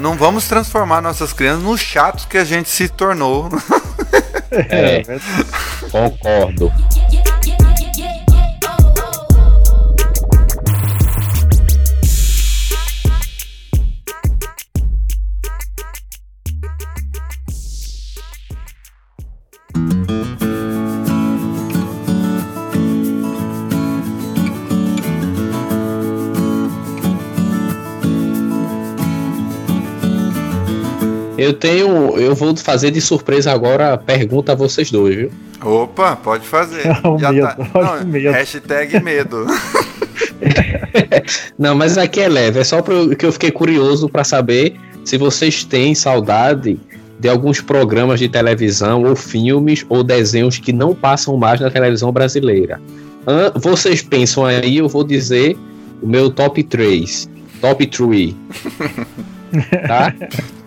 [0.01, 3.51] Não vamos transformar nossas crianças nos chatos que a gente se tornou.
[4.51, 5.03] É, É.
[5.03, 5.23] verdade.
[5.91, 6.73] Concordo.
[31.43, 32.17] Eu tenho.
[32.17, 35.31] Eu vou fazer de surpresa agora a pergunta a vocês dois, viu?
[35.61, 36.83] Opa, pode fazer.
[37.05, 37.57] O Já medo, tá.
[37.75, 38.31] Não, medo.
[38.31, 39.47] hashtag medo.
[41.59, 42.61] Não, mas aqui é leve.
[42.61, 46.79] É só porque eu fiquei curioso pra saber se vocês têm saudade
[47.19, 52.13] de alguns programas de televisão, ou filmes, ou desenhos que não passam mais na televisão
[52.13, 52.81] brasileira.
[53.57, 55.57] Vocês pensam aí, eu vou dizer
[56.01, 57.29] o meu top 3.
[57.61, 58.35] Top 3.
[59.87, 60.15] Tá?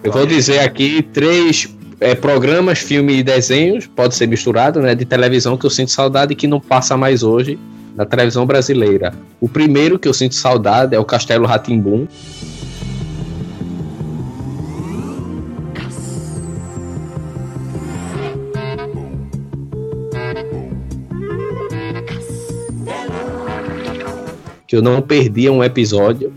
[0.05, 1.67] Eu vou dizer aqui três
[1.99, 4.93] é, programas, filmes e desenhos, pode ser misturado, né?
[4.93, 7.57] De televisão que eu sinto saudade e que não passa mais hoje
[7.95, 9.15] na televisão brasileira.
[9.41, 12.07] O primeiro que eu sinto saudade é o Castelo Ratimbum.
[24.67, 26.31] Que eu não perdia um episódio.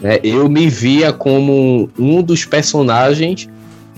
[0.00, 0.18] Né?
[0.22, 3.48] Eu me via como um dos personagens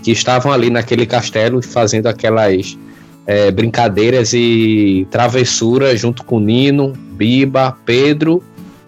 [0.03, 2.77] que estavam ali naquele castelo fazendo aquelas
[3.27, 8.43] é, brincadeiras e travessuras junto com Nino, Biba, Pedro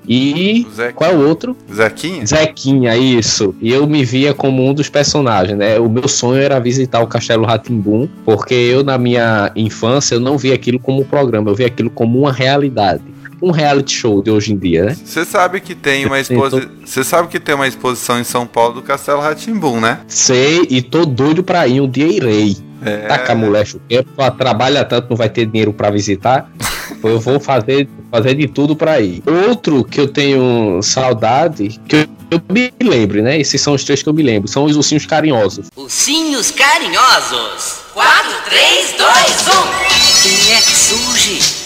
[0.09, 0.67] e.
[0.75, 1.57] Zé- Qual é o outro?
[1.73, 2.27] Zequinha?
[2.27, 3.55] Zequinha, isso.
[3.61, 5.79] E eu me via como um dos personagens, né?
[5.79, 10.37] O meu sonho era visitar o Castelo Ratimbum, porque eu, na minha infância, eu não
[10.37, 13.03] via aquilo como um programa, eu via aquilo como uma realidade.
[13.43, 14.97] Um reality show de hoje em dia, né?
[15.05, 16.69] Você sabe que tem uma Sim, exposi...
[16.85, 20.01] Você sabe que tem uma exposição em São Paulo do Castelo Ratimbum, né?
[20.07, 22.57] Sei e tô doido pra ir, um dia irei.
[22.85, 23.07] É.
[23.07, 26.51] Tá com a mulher chuqueira, ela trabalha tanto, não vai ter dinheiro pra visitar.
[27.03, 29.23] Eu vou fazer, fazer de tudo pra ir.
[29.27, 33.39] Outro que eu tenho saudade, que eu, eu me lembro, né?
[33.39, 35.69] Esses são os três que eu me lembro, são os ursinhos carinhosos.
[35.77, 37.85] Ursinhos carinhosos.
[37.93, 39.85] 4, 3, 2, 1.
[40.23, 41.64] Quem é que surge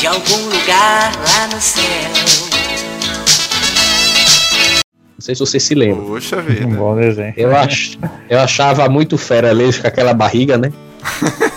[0.00, 1.84] de algum lugar lá no céu?
[5.12, 6.02] Não sei se você se lembra.
[6.06, 6.66] Puxa Um vida.
[6.66, 7.34] bom desenho.
[7.36, 7.98] Eu, ach,
[8.30, 10.72] eu achava muito fera eles com aquela barriga, né?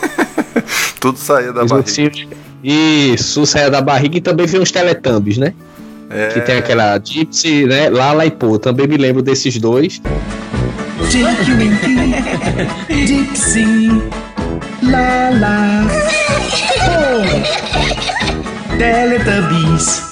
[1.00, 2.28] Tudo saía da Os barriga.
[2.62, 5.54] Isso, saia da barriga e também vem os Teletubbies, né?
[6.10, 6.28] É.
[6.28, 7.90] Que tem aquela Gypsy, né?
[7.90, 8.60] Lala e Pô.
[8.60, 10.02] Também me lembro desses dois.
[12.90, 13.90] Dipsy,
[14.82, 15.86] Lala,
[16.90, 18.13] oh,
[18.78, 20.10] Teletubbies.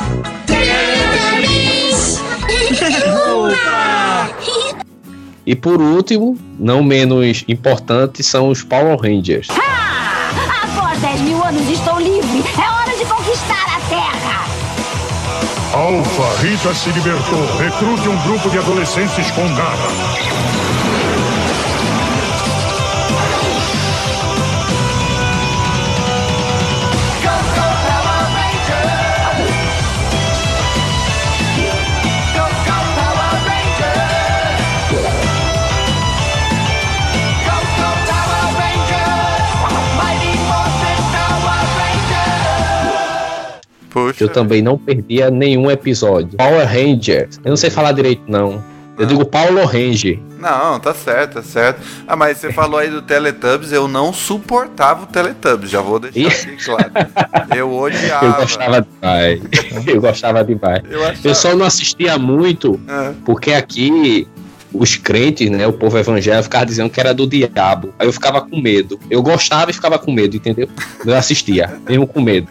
[5.46, 9.48] E por último, não menos importante, são os Power Rangers.
[10.64, 12.44] Após 10 mil anos estou livre.
[12.58, 14.46] É hora de conquistar a Terra.
[15.74, 17.58] Alfa, Rita se libertou.
[17.58, 20.81] Recrute um grupo de adolescentes com garra.
[44.22, 46.38] Eu também não perdia nenhum episódio.
[46.38, 47.40] Power Rangers.
[47.44, 48.64] Eu não sei falar direito, não.
[48.98, 50.20] Eu digo Paulo Ranger.
[50.38, 51.82] Não, tá certo, tá certo.
[52.08, 56.28] Ah, mas você falou aí do Teletubbies, eu não suportava o Teletubbies, já vou deixar
[56.28, 56.92] aqui claro.
[57.56, 58.26] Eu odiava.
[58.26, 59.42] Eu gostava demais.
[59.88, 60.84] Eu gostava demais.
[60.90, 61.20] Eu achava.
[61.28, 63.14] Eu só não assistia muito É.
[63.26, 64.28] porque aqui
[64.74, 67.94] os crentes, né, o povo evangélico ficava dizendo que era do diabo.
[68.00, 69.00] Aí eu ficava com medo.
[69.10, 70.68] Eu gostava e ficava com medo, entendeu?
[71.06, 72.48] Eu assistia, mesmo com medo.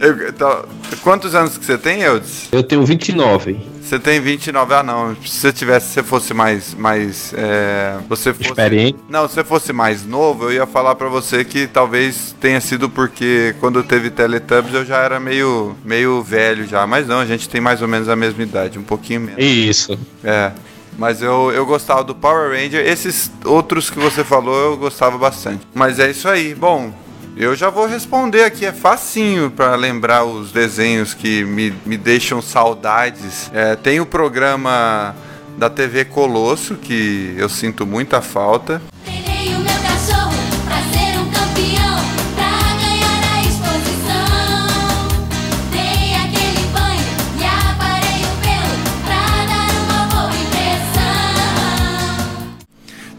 [0.00, 0.64] Eu- então,
[1.02, 2.48] quantos anos que você tem, Eudes?
[2.52, 3.58] Eu tenho 29.
[3.82, 5.16] Você tem 29, ah não.
[5.24, 6.74] Se você tivesse, se você fosse mais.
[6.74, 8.98] mais é, você fosse, Experiente.
[9.08, 12.90] Não, se você fosse mais novo, eu ia falar pra você que talvez tenha sido
[12.90, 16.86] porque quando teve Teletubbies eu já era meio, meio velho já.
[16.86, 19.42] Mas não, a gente tem mais ou menos a mesma idade, um pouquinho menos.
[19.42, 19.98] Isso.
[20.22, 20.52] É.
[20.98, 22.84] Mas eu, eu gostava do Power Ranger.
[22.84, 25.64] Esses outros que você falou eu gostava bastante.
[25.72, 26.56] Mas é isso aí.
[26.56, 26.92] Bom,
[27.36, 28.66] eu já vou responder aqui.
[28.66, 33.48] É facinho pra lembrar os desenhos que me, me deixam saudades.
[33.54, 35.14] É, tem o programa
[35.56, 38.82] da TV Colosso, que eu sinto muita falta.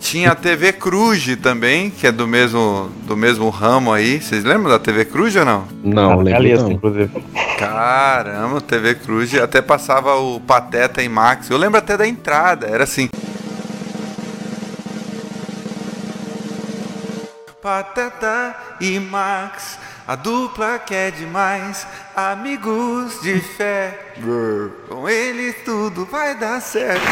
[0.10, 4.20] Tinha a TV Cruz também, que é do mesmo, do mesmo ramo aí.
[4.20, 5.68] Vocês lembram da TV Cruz ou não?
[5.84, 6.72] Não, minha lembro lista, não.
[6.72, 7.24] inclusive.
[7.60, 11.52] Caramba, TV Cruz até passava o Pateta e Max.
[11.52, 13.08] Eu lembro até da entrada, era assim.
[17.62, 21.86] Pateta e Max, a dupla que é demais,
[22.16, 24.14] amigos de fé.
[24.88, 27.06] Com eles tudo vai dar certo.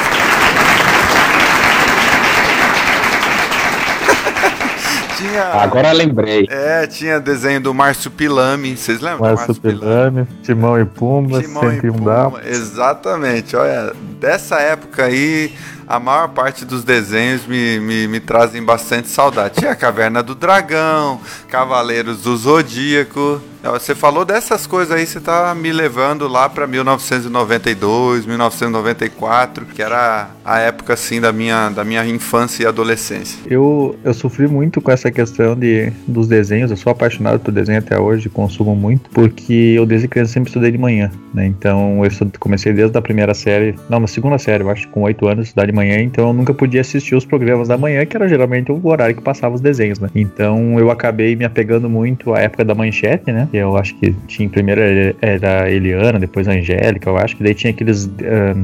[5.17, 5.45] Tinha.
[5.45, 6.47] Agora lembrei.
[6.47, 8.77] É, tinha desenho do Márcio Pilame.
[8.77, 9.31] Vocês lembram?
[9.31, 12.41] do Márcio Pilame, Timão e Pumba, Timão e um Pumba.
[12.45, 15.51] Exatamente, olha, dessa época aí,
[15.87, 19.55] a maior parte dos desenhos me, me, me trazem bastante saudade.
[19.59, 23.41] Tinha a Caverna do Dragão, Cavaleiros do Zodíaco.
[23.63, 30.29] Você falou dessas coisas aí, você tá me levando lá pra 1992, 1994, que era
[30.45, 33.39] a época assim da minha, da minha infância e adolescência.
[33.45, 37.79] Eu, eu sofri muito com essa questão de, dos desenhos, eu sou apaixonado por desenho
[37.79, 41.45] até hoje, consumo muito, porque eu desde criança sempre estudei de manhã, né?
[41.45, 45.27] Então eu comecei desde a primeira série, não, na segunda série, eu acho, com oito
[45.27, 48.27] anos, estudar de manhã, então eu nunca podia assistir os programas da manhã, que era
[48.27, 50.09] geralmente o horário que passava os desenhos, né?
[50.15, 53.47] Então eu acabei me apegando muito à época da manchete, né?
[53.49, 54.81] Que eu acho que tinha primeiro
[55.21, 58.09] era a Eliana, depois a Angélica, eu acho que daí tinha aqueles.
[58.21, 58.55] ah,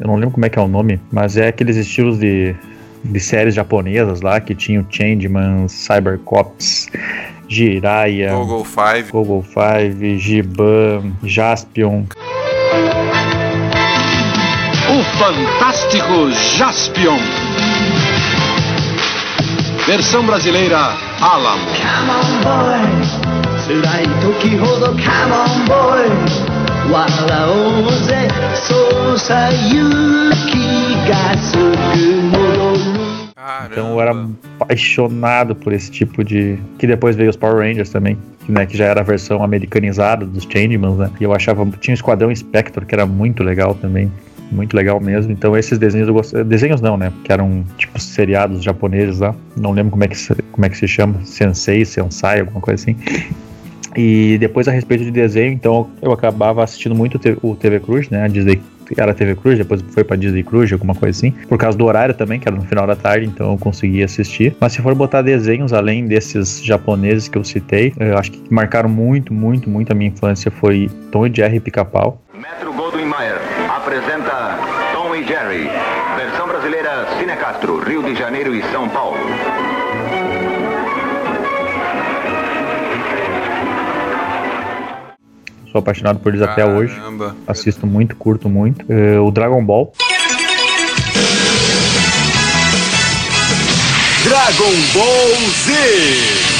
[0.00, 2.54] eu não lembro como é que é o nome, mas é aqueles estilos de,
[3.04, 6.88] de séries japonesas lá que tinham Changeman, Cybercops,
[7.48, 9.12] Jiraiya, Google Five.
[9.12, 12.04] Google Five, Giban, Jaspion.
[15.11, 17.17] O fantástico Jaspion.
[19.85, 20.77] Versão brasileira
[21.21, 21.65] Alamo.
[21.75, 22.77] Come on boy
[23.67, 25.01] 辛い時ほど Come
[25.33, 26.07] on boy
[26.89, 30.55] 笑おうぜそうさ勇気
[31.09, 33.17] がすぐ戻る
[33.71, 34.13] Então eu era
[34.59, 36.57] apaixonado por esse tipo de.
[36.77, 38.17] Que depois veio os Power Rangers também.
[38.45, 41.09] Que, né, que já era a versão americanizada dos Changemans, né?
[41.19, 41.65] E eu achava.
[41.79, 44.11] Tinha o Esquadrão Spectre, que era muito legal também.
[44.52, 45.32] Muito legal mesmo.
[45.32, 46.44] Então esses desenhos eu gostava.
[46.44, 47.10] Desenhos não, né?
[47.24, 49.34] Que eram tipo seriados japoneses lá.
[49.56, 50.16] Não lembro como é que,
[50.52, 51.20] como é que se chama.
[51.24, 52.96] Sensei, Sensai, alguma coisa assim.
[53.96, 58.24] E depois a respeito de desenho, então eu acabava assistindo muito o TV Cruz, né?
[58.24, 58.60] A Disney
[58.96, 61.30] era TV Cruz, depois foi pra Disney Cruz, alguma coisa assim.
[61.48, 64.54] Por causa do horário também, que era no final da tarde, então eu conseguia assistir.
[64.60, 68.88] Mas se for botar desenhos além desses japoneses que eu citei, eu acho que marcaram
[68.88, 72.20] muito, muito, muito a minha infância foi Tom e Jerry Pica-Pau.
[72.34, 73.38] Metro Goldwyn Mayer
[73.68, 74.41] apresenta
[75.22, 75.70] e Jerry.
[76.16, 79.16] Versão brasileira Cine Castro, Rio de Janeiro e São Paulo.
[85.70, 86.94] Sou apaixonado por eles até hoje.
[86.94, 87.36] Caramba.
[87.46, 88.84] Assisto muito, curto muito.
[88.92, 89.92] Eh, o Dragon Ball.
[94.24, 96.52] Dragon Ball Z.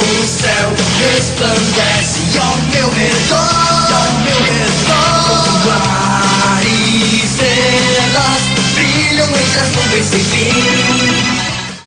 [0.00, 3.83] O céu resplandece ao meu redor,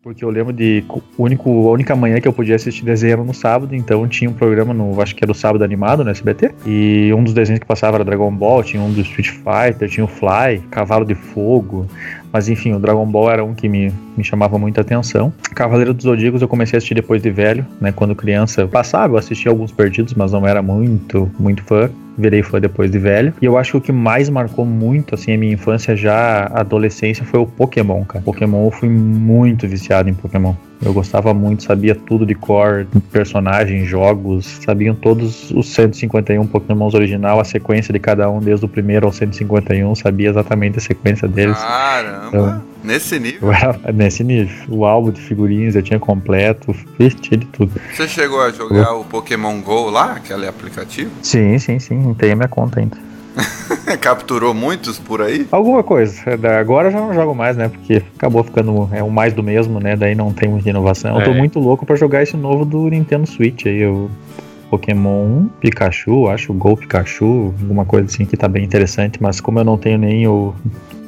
[0.07, 0.85] Porque eu lembro de
[1.17, 4.33] único, a única manhã que eu podia assistir desenho era no sábado, então tinha um
[4.33, 6.51] programa no, acho que era o sábado animado no SBT.
[6.65, 10.05] E um dos desenhos que passava era Dragon Ball, tinha um do Street Fighter, tinha
[10.05, 11.87] o Fly, Cavalo de Fogo.
[12.37, 15.33] Mas enfim, o Dragon Ball era um que me, me chamava muita atenção.
[15.55, 17.91] Cavaleiro dos Zodíacos eu comecei a assistir depois de velho, né?
[17.91, 21.89] Quando criança passava, eu assistia alguns perdidos, mas não era muito, muito fã.
[22.17, 23.33] Virei fã depois de velho.
[23.41, 26.61] E eu acho que o que mais marcou muito, assim, a minha infância, já a
[26.61, 28.23] adolescência, foi o Pokémon, cara.
[28.23, 30.53] Pokémon, eu fui muito viciado em Pokémon.
[30.83, 37.39] Eu gostava muito, sabia tudo de cor, personagens, jogos, sabiam todos os 151 Pokémons original,
[37.39, 41.57] a sequência de cada um, desde o primeiro ao 151, sabia exatamente a sequência deles.
[41.57, 42.27] Caramba.
[42.27, 43.51] Então, Nesse nível.
[43.85, 44.55] eu nesse nível.
[44.69, 47.71] O álbum de figurinhas eu tinha completo, fiz, tinha de tudo.
[47.93, 51.11] Você chegou a jogar o Pokémon GO lá, aquele aplicativo?
[51.21, 52.97] Sim, sim, sim, tem a minha conta ainda.
[54.01, 55.45] Capturou muitos por aí?
[55.51, 56.35] Alguma coisa.
[56.37, 57.67] Da- Agora eu já não jogo mais, né?
[57.69, 59.95] Porque acabou ficando é o mais do mesmo, né?
[59.95, 61.19] Daí não tem muita inovação.
[61.19, 61.37] Eu tô É.
[61.37, 64.09] muito louco pra jogar esse novo do Nintendo Switch aí, o
[64.71, 69.59] Pokémon Pikachu, acho, o Go Pikachu, alguma coisa assim que tá bem interessante, mas como
[69.59, 70.53] eu não tenho nem o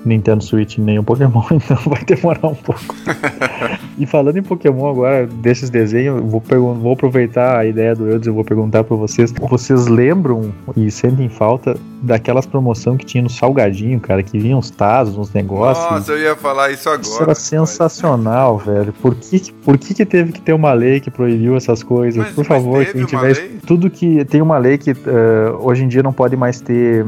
[0.05, 2.95] Nintendo Switch nem o Pokémon, então vai demorar um pouco.
[3.97, 6.41] e falando em Pokémon agora, desses desenhos, vou,
[6.75, 9.31] vou aproveitar a ideia do Eudes e vou perguntar pra vocês.
[9.31, 14.69] Vocês lembram e sentem falta daquelas promoções que tinha no Salgadinho, cara, que vinham uns
[14.69, 15.91] tazos, uns negócios?
[15.91, 17.01] Nossa, eu ia falar isso agora.
[17.01, 18.93] Isso era sensacional, velho.
[18.93, 22.23] Por que, por que, que teve que ter uma lei que proibiu essas coisas?
[22.23, 23.35] Mas- por favor, quem tiver.
[23.35, 23.59] lei?
[23.65, 24.23] Tudo que.
[24.25, 27.05] Tem uma lei que eh, hoje em dia não pode mais ter.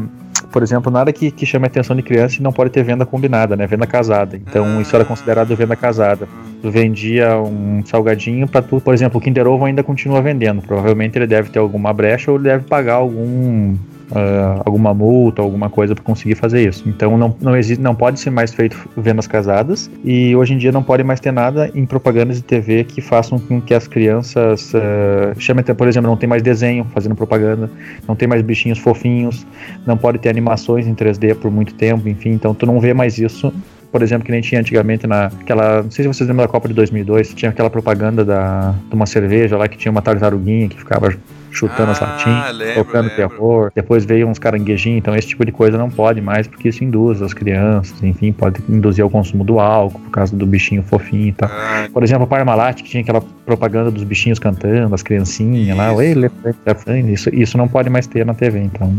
[0.52, 3.06] Por exemplo, nada que, que chame a atenção de criança e não pode ter venda
[3.06, 3.66] combinada, né?
[3.66, 4.36] Venda casada.
[4.36, 4.82] Então Ah.
[4.82, 6.28] isso era considerado venda casada.
[6.62, 10.62] Tu vendia um salgadinho pra tu, por exemplo, o Kinder Ovo ainda continua vendendo.
[10.62, 13.76] Provavelmente ele deve ter alguma brecha ou ele deve pagar algum
[14.14, 16.88] ah, alguma multa, alguma coisa para conseguir fazer isso.
[16.88, 20.72] Então não, não existe, não pode ser mais feito vendas casadas e hoje em dia
[20.72, 24.74] não pode mais ter nada em propagandas de TV que façam com que as crianças
[24.74, 27.70] uh, chamem, por exemplo, não tem mais desenho fazendo propaganda,
[28.08, 29.46] não tem mais bichinhos fofinhos,
[29.86, 33.18] não pode ter animações em 3D por muito tempo, enfim, então tu não vê mais
[33.18, 33.54] isso
[33.92, 35.84] por exemplo, que nem tinha antigamente naquela.
[35.84, 39.06] Não sei se vocês lembram da Copa de 2002, tinha aquela propaganda da, de uma
[39.06, 41.14] cerveja lá que tinha uma tartaruguinha que ficava
[41.52, 43.16] chutando as Ah, latinhas, lembro, tocando lembro.
[43.16, 43.72] terror.
[43.76, 47.22] Depois veio uns caranguejinhos, então esse tipo de coisa não pode mais, porque isso induz
[47.22, 51.32] as crianças, enfim, pode induzir ao consumo do álcool, por causa do bichinho fofinho e
[51.34, 51.50] tal.
[51.52, 55.92] Ah, Por exemplo, a Parmalat, que tinha aquela propaganda dos bichinhos cantando, as criancinhas lá,
[55.92, 56.02] Isso.
[56.02, 58.94] elefante", isso, isso não pode mais ter na TV, então.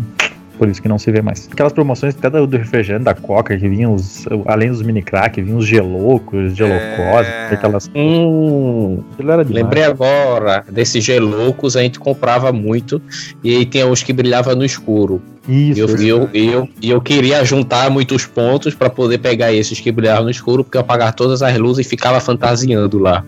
[0.62, 1.48] Por isso que não se vê mais.
[1.50, 4.24] Aquelas promoções até do, do refrigerante, da Coca, que vinham os.
[4.46, 7.48] Além dos mini crack, vinham os geloucos, gelocose, É.
[7.50, 7.90] aquelas.
[7.92, 9.64] Hum, Aquilo era demais.
[9.64, 13.02] lembrei agora desses geloucos, a gente comprava muito.
[13.42, 15.20] E aí tinha uns que brilhavam no escuro.
[15.48, 15.96] E Isso, eu, isso.
[16.04, 20.22] e eu, e eu, eu queria juntar muitos pontos pra poder pegar esses que brilhavam
[20.26, 23.24] no escuro, porque eu apagava todas as luzes e ficava fantasiando lá,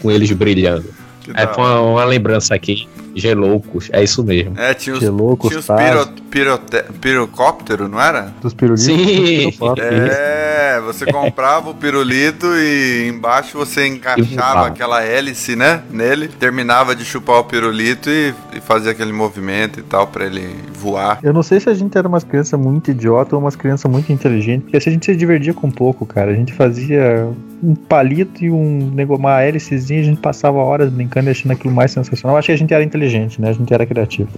[0.00, 0.86] com eles brilhando.
[1.34, 2.88] É foi uma, uma lembrança aqui.
[3.18, 4.58] Geloucos, é isso mesmo.
[4.58, 8.32] É, tinha os, Geloucos, tinha os piro, pirote- pirocóptero, não era?
[8.40, 8.84] Dos pirulitos.
[8.86, 9.50] Sim.
[9.80, 15.82] É, você comprava o pirulito e embaixo você encaixava aquela hélice, né?
[15.90, 20.54] Nele, terminava de chupar o pirulito e, e fazia aquele movimento e tal pra ele
[20.74, 21.18] voar.
[21.22, 24.12] Eu não sei se a gente era umas crianças muito idiota ou umas crianças muito
[24.12, 26.30] inteligentes, porque assim, a gente se divertia com pouco, cara.
[26.30, 27.28] A gente fazia
[27.62, 31.74] um palito e um negócio, uma hélicezinha, a gente passava horas brincando e achando aquilo
[31.74, 32.36] mais sensacional.
[32.36, 33.07] Eu acho que a gente era inteligente,
[33.40, 33.50] né?
[33.50, 34.30] A gente era criativo.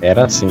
[0.00, 0.48] Era assim.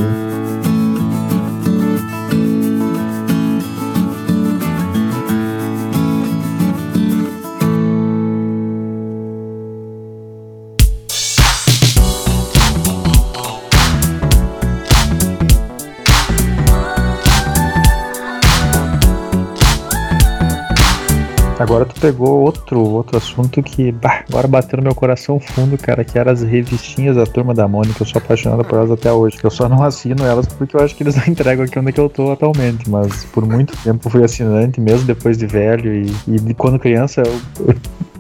[22.02, 26.32] Pegou outro, outro assunto que bah, agora bateu no meu coração fundo, cara, que eram
[26.32, 28.02] as revistinhas da Turma da Mônica.
[28.02, 29.38] Eu sou apaixonado por elas até hoje.
[29.42, 32.00] Eu só não assino elas porque eu acho que eles não entregam aqui onde que
[32.00, 32.90] eu tô atualmente.
[32.90, 35.94] Mas por muito tempo fui assinante, mesmo depois de velho.
[35.94, 37.76] E, e de quando criança, eu, eu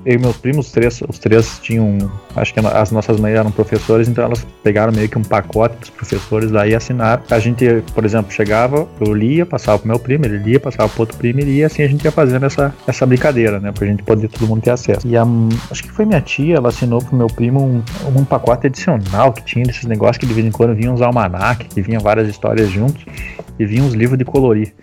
[0.05, 2.11] e meus primos, os três, os três tinham.
[2.35, 5.89] Acho que as nossas mães eram professores, então elas pegaram meio que um pacote dos
[5.89, 7.21] professores lá e assinaram.
[7.29, 11.01] A gente, por exemplo, chegava, eu lia, passava pro meu primo, ele lia, passava pro
[11.01, 13.70] outro primo, ele ia, assim a gente ia fazendo essa, essa brincadeira, né?
[13.71, 15.07] Pra gente poder todo mundo ter acesso.
[15.07, 15.25] E a,
[15.69, 17.83] acho que foi minha tia, ela assinou pro meu primo um,
[18.15, 21.65] um pacote adicional que tinha desses negócios que de vez em quando vinham uns almanac,
[21.65, 23.05] que vinha várias histórias juntos,
[23.57, 24.73] e vinha uns livros de colorir.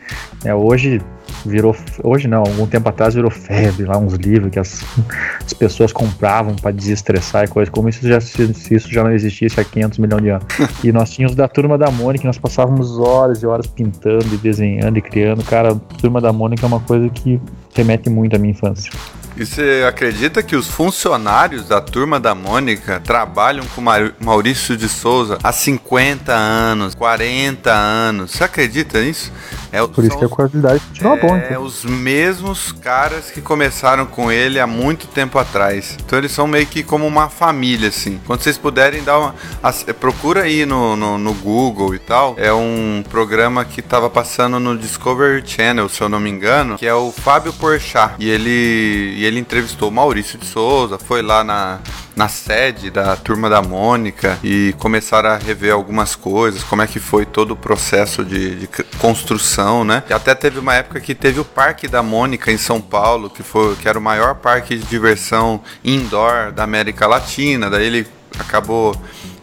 [0.45, 1.01] É, hoje
[1.45, 4.85] virou hoje não, algum tempo atrás virou febre lá uns livros que as,
[5.45, 9.13] as pessoas compravam para desestressar e coisa como isso já se, se isso já não
[9.13, 10.47] existisse há 500 milhões de anos.
[10.85, 14.99] e nós tínhamos da turma da Mônica, nós passávamos horas e horas pintando e desenhando
[14.99, 15.45] e criando.
[15.45, 17.41] Cara, a turma da Mônica é uma coisa que
[17.75, 18.91] remete muito à minha infância.
[19.39, 23.81] E você acredita que os funcionários da turma da Mônica trabalham com
[24.21, 28.33] Maurício de Souza há 50 anos, 40 anos?
[28.33, 29.31] Você acredita nisso?
[29.71, 31.39] É, Por isso que a qualidade continua boa.
[31.39, 31.63] É, Então.
[31.63, 35.97] os mesmos caras que começaram com ele há muito tempo atrás.
[36.05, 38.19] Então eles são meio que como uma família, assim.
[38.27, 39.35] Quando vocês puderem dar uma.
[39.63, 42.35] ass- Procura aí no, no, no Google e tal.
[42.39, 46.87] É um programa que tava passando no Discovery Channel, se eu não me engano, que
[46.87, 48.15] é o Fábio Porchat.
[48.19, 51.79] E ele, e ele entrevistou o Maurício de Souza, foi lá na,
[52.17, 56.99] na sede da turma da Mônica e começaram a rever algumas coisas, como é que
[56.99, 58.69] foi todo o processo de, de
[58.99, 60.03] construção, né?
[60.09, 63.43] E até teve uma época que teve o Parque da Mônica em São Paulo, que
[63.43, 67.71] foi que era o maior parque de diversão indoor da América Latina.
[67.71, 68.07] Daí ele
[68.39, 68.95] acabou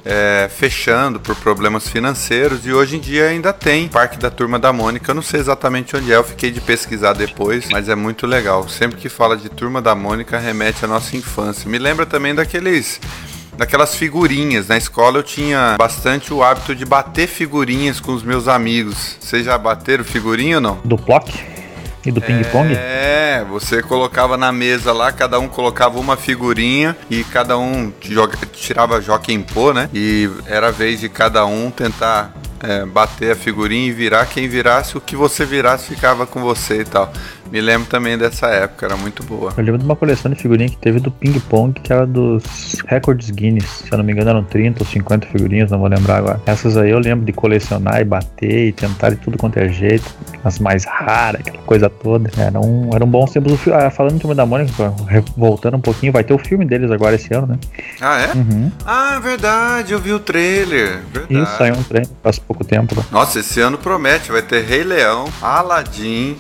[0.05, 4.71] é, fechando por problemas financeiros e hoje em dia ainda tem Parque da Turma da
[4.71, 5.09] Mônica.
[5.09, 8.69] Eu não sei exatamente onde é, eu fiquei de pesquisar depois, mas é muito legal.
[8.69, 11.69] Sempre que fala de Turma da Mônica, remete à nossa infância.
[11.69, 13.01] Me lembra também daqueles.
[13.57, 14.67] Daquelas figurinhas.
[14.67, 19.17] Na escola eu tinha bastante o hábito de bater figurinhas com os meus amigos.
[19.19, 20.79] Vocês já bateram figurinha ou não?
[20.83, 21.54] Do Plock
[22.05, 22.73] e do Ping Pong.
[22.73, 28.37] É, você colocava na mesa lá, cada um colocava uma figurinha e cada um joga,
[28.53, 29.89] tirava Joaquim Pô, né?
[29.93, 34.25] E era a vez de cada um tentar é, bater a figurinha e virar.
[34.25, 37.11] Quem virasse, o que você virasse ficava com você e tal.
[37.51, 39.53] Me lembro também dessa época, era muito boa.
[39.55, 42.43] Eu lembro de uma coleção de figurinhas que teve do Ping Pong, que era dos
[42.87, 43.83] recordes Guinness.
[43.85, 46.41] Se eu não me engano, eram 30 ou 50 figurinhas, não vou lembrar agora.
[46.45, 50.05] Essas aí eu lembro de colecionar e bater e tentar de tudo quanto é jeito.
[50.43, 52.29] As mais raras, aquela coisa toda.
[52.37, 53.51] Era um, era um bom tempo.
[53.51, 54.93] O fi- ah, falando em Turma da Mônica,
[55.37, 57.59] voltando um pouquinho, vai ter o filme deles agora esse ano, né?
[58.01, 58.31] Ah, é?
[58.33, 58.71] Uhum.
[58.85, 60.99] Ah, verdade, eu vi o trailer.
[61.13, 61.33] Verdade.
[61.43, 62.95] Isso, saiu um trem faz pouco tempo.
[62.95, 63.03] Né?
[63.11, 64.31] Nossa, esse ano promete.
[64.31, 66.35] Vai ter Rei Leão, Aladdin,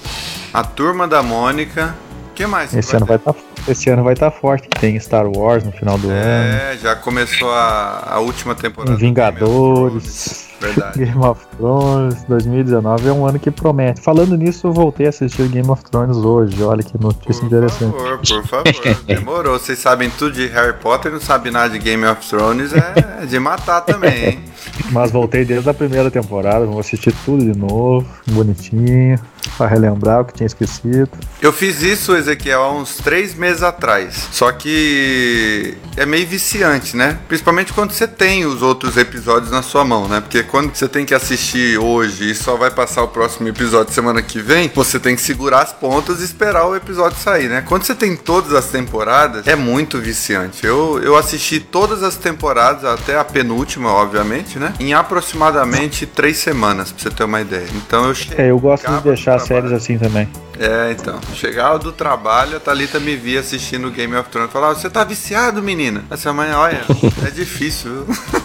[0.55, 1.93] a Turma da Mônica.
[2.31, 2.71] O que mais?
[2.71, 3.35] que Esse ano vai estar
[3.67, 6.15] esse ano vai estar forte, que tem Star Wars no final do ano.
[6.15, 8.91] É, já começou a, a última temporada.
[8.93, 10.45] do Vingadores.
[10.61, 10.99] Verdade.
[10.99, 14.01] Game of Thrones 2019 é um ano que promete.
[14.01, 16.61] Falando nisso, eu voltei a assistir Game of Thrones hoje.
[16.63, 17.91] Olha que notícia Por interessante.
[17.91, 18.95] favor, por favor.
[19.05, 19.59] Demorou.
[19.59, 23.39] Vocês sabem tudo de Harry Potter, não sabem nada de Game of Thrones, é de
[23.39, 24.43] matar também, hein?
[24.91, 29.19] Mas voltei desde a primeira temporada, vou assistir tudo de novo, bonitinho,
[29.57, 31.09] pra relembrar o que tinha esquecido.
[31.41, 34.29] Eu fiz isso, Ezequiel, há uns três meses atrás.
[34.31, 37.17] Só que é meio viciante, né?
[37.27, 40.21] Principalmente quando você tem os outros episódios na sua mão, né?
[40.21, 44.21] Porque quando você tem que assistir hoje e só vai passar o próximo episódio semana
[44.21, 47.63] que vem, você tem que segurar as pontas e esperar o episódio sair, né?
[47.65, 50.65] Quando você tem todas as temporadas, é muito viciante.
[50.65, 54.64] Eu, eu assisti todas as temporadas, até a penúltima, obviamente, né?
[54.79, 57.67] Em aproximadamente três semanas, pra você ter uma ideia.
[57.75, 58.15] Então eu.
[58.37, 60.27] É, eu gosto de deixar séries assim também.
[60.59, 61.19] É, então.
[61.33, 64.51] Chegava do trabalho, a Thalita me via assistindo Game of Thrones.
[64.51, 66.03] Falava, você tá viciado, menina?
[66.09, 66.81] Essa mãe, olha,
[67.25, 68.15] é difícil, viu?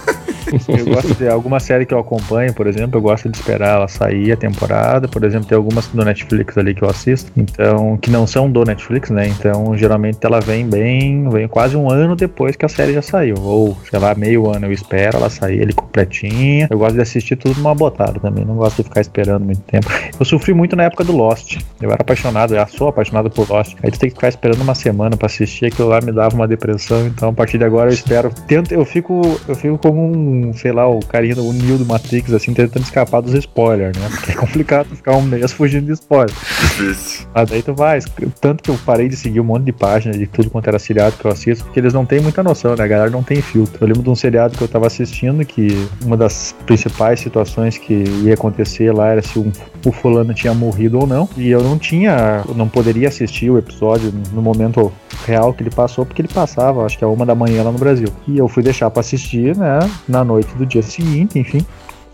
[0.69, 3.89] Eu gosto de alguma série que eu acompanho, por exemplo, eu gosto de esperar ela
[3.89, 5.09] sair a temporada.
[5.09, 8.65] Por exemplo, tem algumas do Netflix ali que eu assisto, então que não são do
[8.65, 9.27] Netflix, né?
[9.29, 13.37] Então geralmente ela vem bem, vem quase um ano depois que a série já saiu,
[13.41, 16.69] ou sei lá, meio ano eu espero ela sair ali completinha.
[16.71, 19.87] Eu gosto de assistir tudo numa botada também, não gosto de ficar esperando muito tempo.
[20.19, 21.59] Eu sofri muito na época do Lost.
[21.81, 23.77] Eu era apaixonado, eu sou apaixonado por Lost.
[23.83, 26.47] Aí tu tem que ficar esperando uma semana pra assistir, aquilo lá me dava uma
[26.47, 27.07] depressão.
[27.07, 30.73] Então a partir de agora eu espero, tento, eu fico, eu fico como um, sei
[30.73, 34.09] lá, o carinha do o Neo do Matrix, assim, tentando escapar dos spoilers, né?
[34.11, 36.35] Porque é complicado ficar um mês fugindo de spoiler.
[36.35, 37.27] Difícil.
[37.35, 37.99] Mas daí tu vai.
[38.41, 41.17] Tanto que eu parei de seguir um monte de páginas de tudo quanto era seriado
[41.17, 42.85] que eu assisto, porque eles não têm muita noção, né?
[42.85, 43.79] A galera não tem filtro.
[43.83, 48.05] Eu lembro de um seriado que eu tava assistindo que uma das principais situações que
[48.23, 49.51] ia acontecer lá era se um,
[49.85, 51.29] o fulano tinha morrido ou não.
[51.37, 52.45] E eu não tinha.
[52.49, 54.93] Eu não poderia assistir o episódio no momento
[55.27, 57.79] real que ele passou, porque ele passava, acho que é uma da manhã lá no
[57.79, 58.09] Brasil.
[58.27, 59.79] E eu fui deixar pra assistir, né?
[60.09, 61.65] Na noite do dia seguinte, enfim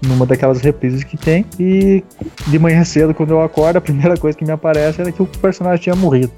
[0.02, 1.44] numa daquelas reprises que tem.
[1.58, 2.02] E
[2.46, 5.26] de manhã cedo, quando eu acordo, a primeira coisa que me aparece era que o
[5.26, 6.32] personagem tinha morrido.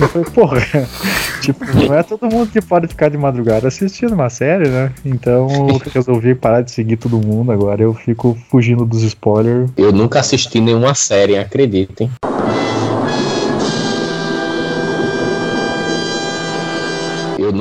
[0.00, 0.60] Eu falei, porra,
[1.40, 4.92] tipo, não é todo mundo que pode ficar de madrugada assistindo uma série, né?
[5.04, 7.82] Então eu resolvi parar de seguir todo mundo agora.
[7.82, 9.70] Eu fico fugindo dos spoilers.
[9.76, 12.10] Eu nunca assisti nenhuma série, acreditem.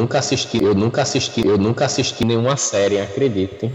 [0.01, 3.71] Nunca assisti, eu nunca assisti, eu nunca assisti nenhuma série, acreditem.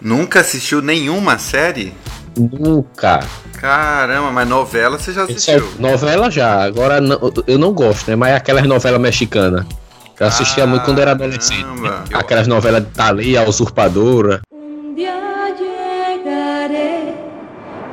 [0.00, 1.94] Nunca assistiu nenhuma série?
[2.36, 3.20] Nunca.
[3.60, 5.80] Caramba, mas novela você já Isso é assistiu?
[5.80, 8.16] novela já, agora não- eu não gosto, né?
[8.16, 9.64] Mas aquelas novelas mexicanas.
[10.18, 11.62] Eu assistia muito quando era adolescente.
[11.62, 12.04] Caramba.
[12.14, 14.40] Aquelas novelas de Thalia, a Usurpadora.
[14.96, 15.14] Día
[15.60, 17.14] llegaré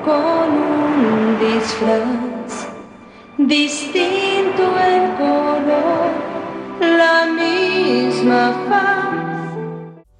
[0.03, 2.67] con un disfraz
[3.37, 5.48] distinto en color,
[6.99, 9.29] la misma faz.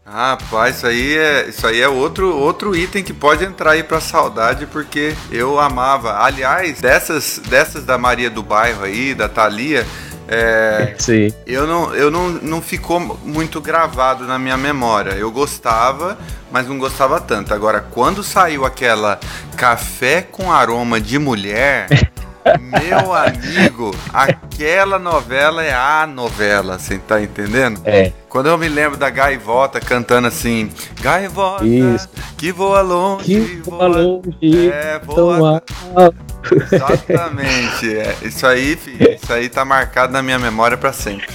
[0.06, 4.00] Rapaz, isso aí é, isso aí é outro, outro item que pode entrar aí pra
[4.00, 6.24] saudade, porque eu amava.
[6.24, 9.86] Aliás, dessas, dessas da Maria do Bairro aí, da Thalia,
[10.28, 11.32] é, Sim.
[11.46, 15.12] eu não, eu não, não ficou muito gravado na minha memória.
[15.12, 16.18] Eu gostava,
[16.52, 17.54] mas não gostava tanto.
[17.54, 19.20] Agora, quando saiu aquela
[19.56, 21.88] café com aroma de mulher,
[22.60, 27.82] meu amigo, aquela novela é a novela, você tá entendendo?
[27.86, 28.12] É.
[28.28, 30.70] Quando eu me lembro da gaivota cantando assim,
[31.02, 32.10] gaivota Isso.
[32.38, 35.64] que voa longe, Que longe, é, voa.
[36.72, 37.98] Exatamente.
[37.98, 38.16] é.
[38.22, 41.28] Isso aí, filho, isso aí tá marcado na minha memória pra sempre.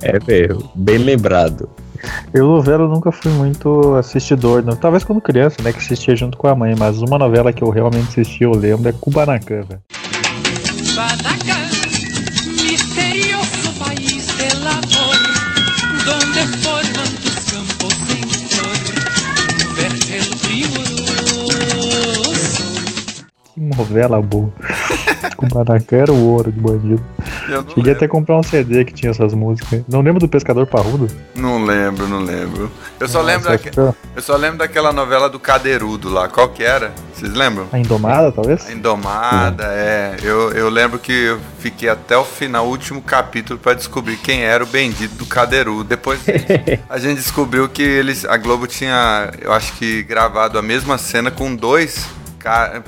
[0.00, 1.68] É mesmo, bem lembrado.
[2.34, 4.74] Eu, novela, nunca fui muito assistidor, não.
[4.74, 5.72] Talvez quando criança, né?
[5.72, 8.88] Que assistia junto com a mãe, mas uma novela que eu realmente assisti, eu lembro,
[8.88, 9.80] é Kubanacan, velho.
[23.88, 24.50] Novela boa.
[25.36, 27.02] Kubanacan era o ouro de bandido.
[27.46, 27.92] Cheguei lembro.
[27.92, 29.82] até a comprar um CD que tinha essas músicas.
[29.88, 31.08] Não lembro do Pescador Parrudo?
[31.34, 32.70] Não lembro, não lembro.
[33.00, 36.28] Eu só, Nossa, lembro daque- que eu só lembro daquela novela do Cadeirudo lá.
[36.28, 36.92] Qual que era?
[37.14, 37.66] Vocês lembram?
[37.72, 38.66] A Indomada, talvez?
[38.66, 40.16] A Indomada, é.
[40.22, 44.42] Eu, eu lembro que eu fiquei até o final, o último capítulo, pra descobrir quem
[44.42, 45.84] era o bendito do Cadeirudo.
[45.84, 46.20] Depois
[46.88, 51.30] a gente descobriu que eles, a Globo tinha, eu acho que gravado a mesma cena
[51.30, 52.06] com dois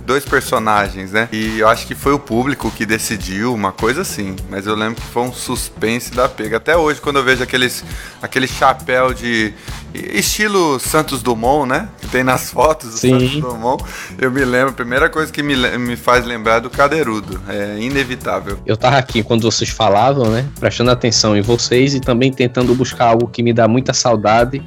[0.04, 1.28] dois personagens, né?
[1.32, 4.36] E eu acho que foi o público que decidiu, uma coisa assim.
[4.50, 6.56] Mas eu lembro que foi um suspense da pega.
[6.56, 7.84] Até hoje, quando eu vejo aqueles,
[8.20, 9.52] aquele chapéu de
[9.94, 11.88] estilo Santos Dumont, né?
[12.00, 13.10] Que tem nas fotos do Sim.
[13.10, 13.84] Santos Dumont,
[14.18, 17.40] eu me lembro, a primeira coisa que me, me faz lembrar é do Cadeirudo.
[17.48, 18.58] É inevitável.
[18.66, 20.46] Eu tava aqui quando vocês falavam, né?
[20.58, 24.62] Prestando atenção em vocês e também tentando buscar algo que me dá muita saudade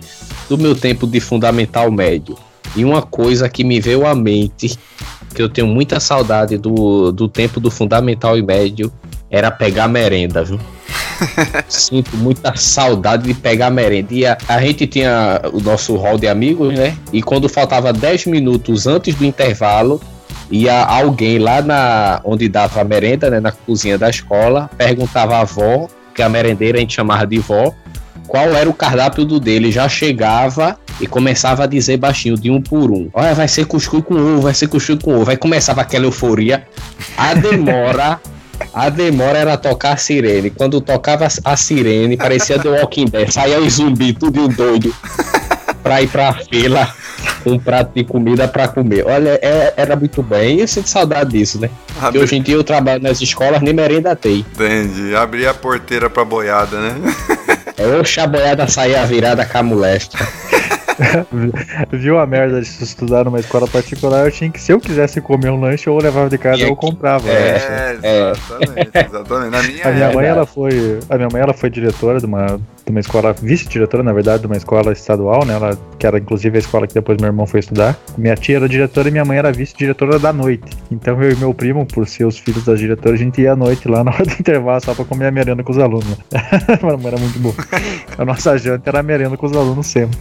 [0.49, 2.37] do meu tempo de fundamental médio.
[2.77, 4.77] E uma coisa que me veio à mente,
[5.33, 8.93] que eu tenho muita saudade do, do tempo do fundamental e médio,
[9.31, 10.59] era pegar merenda, viu?
[11.67, 14.13] Sinto muita saudade de pegar merenda.
[14.13, 16.95] E a, a gente tinha o nosso hall de amigos, né?
[17.11, 19.99] E quando faltava 10 minutos antes do intervalo,
[20.51, 25.39] ia alguém lá na onde dava a merenda, né, na cozinha da escola, perguntava à
[25.41, 27.73] avó, que a merendeira a gente chamava de vó,
[28.27, 29.71] qual era o cardápio do dele.
[29.71, 33.09] Já chegava e começava a dizer baixinho, de um por um.
[33.13, 35.29] Olha, vai ser cuscuz com ovo, vai ser cuscuz com ovo.
[35.31, 36.67] Aí começava aquela euforia.
[37.17, 38.19] A demora.
[38.73, 40.49] A demora era tocar a sirene.
[40.49, 43.31] Quando tocava a sirene, parecia The Walking Dead.
[43.31, 44.93] Saía os zumbi, tudo doido.
[45.83, 46.91] Pra ir pra fila
[47.43, 49.05] com um prato de comida pra comer.
[49.05, 50.57] Olha, é- era muito bem.
[50.57, 51.69] E eu sinto saudade disso, né?
[51.99, 54.45] Porque hoje em dia eu trabalho nas escolas, nem merenda tem.
[54.53, 55.15] Entendi.
[55.15, 56.95] Abrir a porteira pra boiada, né?
[57.77, 60.17] É o chaboiada sair a virada com a molesta.
[61.91, 64.25] Viu a merda de se estudar numa escola particular?
[64.25, 66.69] Eu tinha que, se eu quisesse comer um lanche, ou eu levava de casa ou
[66.69, 67.27] eu comprava.
[67.29, 68.31] É, É.
[68.31, 69.51] exatamente, exatamente.
[69.51, 72.45] Na minha A minha mãe, ela foi, a minha mãe, ela foi diretora de uma,
[72.85, 75.53] de uma escola, vice-diretora, na verdade, de uma escola estadual, né?
[75.53, 77.97] Ela, que era inclusive a escola que depois meu irmão foi estudar.
[78.17, 80.65] Minha tia era diretora e minha mãe era vice-diretora da noite.
[80.91, 83.55] Então eu e meu primo, por ser os filhos das diretoras, a gente ia à
[83.55, 86.07] noite lá na hora do intervalo só pra comer a merenda com os alunos.
[86.07, 86.15] né?
[86.81, 87.53] Mas era muito bom.
[88.17, 90.17] A nossa janta era a merenda com os alunos sempre.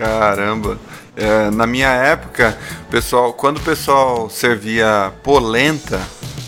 [0.00, 0.78] Caramba.
[1.14, 2.56] É, na minha época,
[2.90, 6.00] pessoal, quando o pessoal servia polenta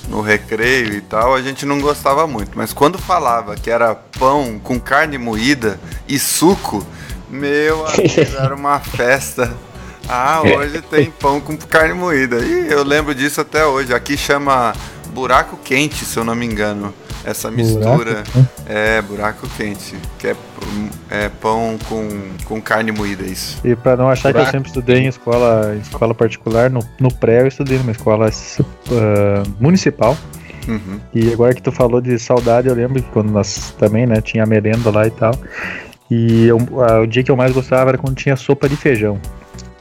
[0.09, 2.53] no recreio e tal, a gente não gostava muito.
[2.55, 5.79] Mas quando falava que era pão com carne moída
[6.09, 6.87] e suco,
[7.29, 9.55] meu amigo, era uma festa.
[10.09, 12.39] Ah, hoje tem pão com carne moída.
[12.39, 13.93] E eu lembro disso até hoje.
[13.93, 14.73] Aqui chama
[15.13, 16.95] buraco quente, se eu não me engano.
[17.25, 18.25] Essa mistura
[18.67, 20.37] é buraco quente, que é,
[21.11, 22.09] é pão com,
[22.45, 23.61] com carne moída, isso.
[23.65, 24.51] E pra não achar que eu Buraco.
[24.51, 29.43] sempre estudei em escola, em escola particular, no, no pré eu estudei numa escola ah,
[29.61, 30.17] municipal.
[30.69, 31.01] Uhum.
[31.15, 34.45] E agora que tu falou de saudade, eu lembro que quando nós também, né, tinha
[34.47, 35.35] merenda lá e tal.
[36.11, 36.59] E eu-
[37.03, 39.19] o dia que eu mais gostava era quando tinha sopa de feijão.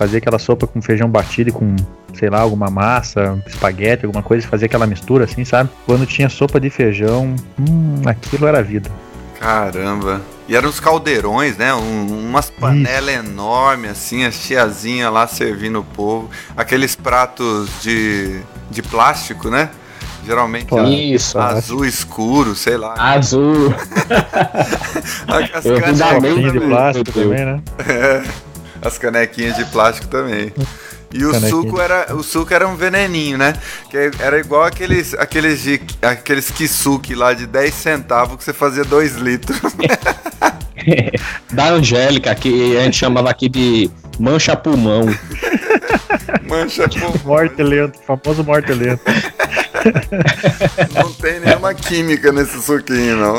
[0.02, 1.76] Fazia aquela sopa com feijão batido e com,
[2.16, 5.70] sei lá, alguma massa, espaguete, alguma coisa, fazia aquela mistura assim, sabe?
[5.86, 8.90] Quando tinha sopa de feijão, hum, aquilo era vida.
[9.40, 10.20] Caramba.
[10.50, 11.72] E eram uns caldeirões, né?
[11.72, 16.32] Um- umas panelas enormes, assim, as tiazinhas lá servindo o povo.
[16.58, 18.40] Aqueles pratos de,
[18.72, 19.70] de plástico, né?
[20.26, 20.74] Geralmente
[21.14, 22.96] Isso, azul escuro, sei lá.
[22.98, 23.72] azul.
[25.54, 25.80] As eu
[26.52, 27.62] de plástico também, né?
[27.88, 28.24] É,
[28.82, 30.54] as canequinhas de plástico também.
[31.14, 31.50] E o Canequinha.
[31.50, 33.54] suco era o suco era um veneninho, né?
[33.90, 38.84] Que era igual aqueles aqueles de, aqueles kisuke lá de 10 centavos que você fazia
[38.84, 39.60] 2 litros.
[41.52, 45.06] da Angélica, que a gente chamava aqui de mancha pulmão.
[46.48, 49.02] Mancha com Morte lento, famoso morte lento.
[50.94, 53.36] Não tem nenhuma química nesse suquinho, não.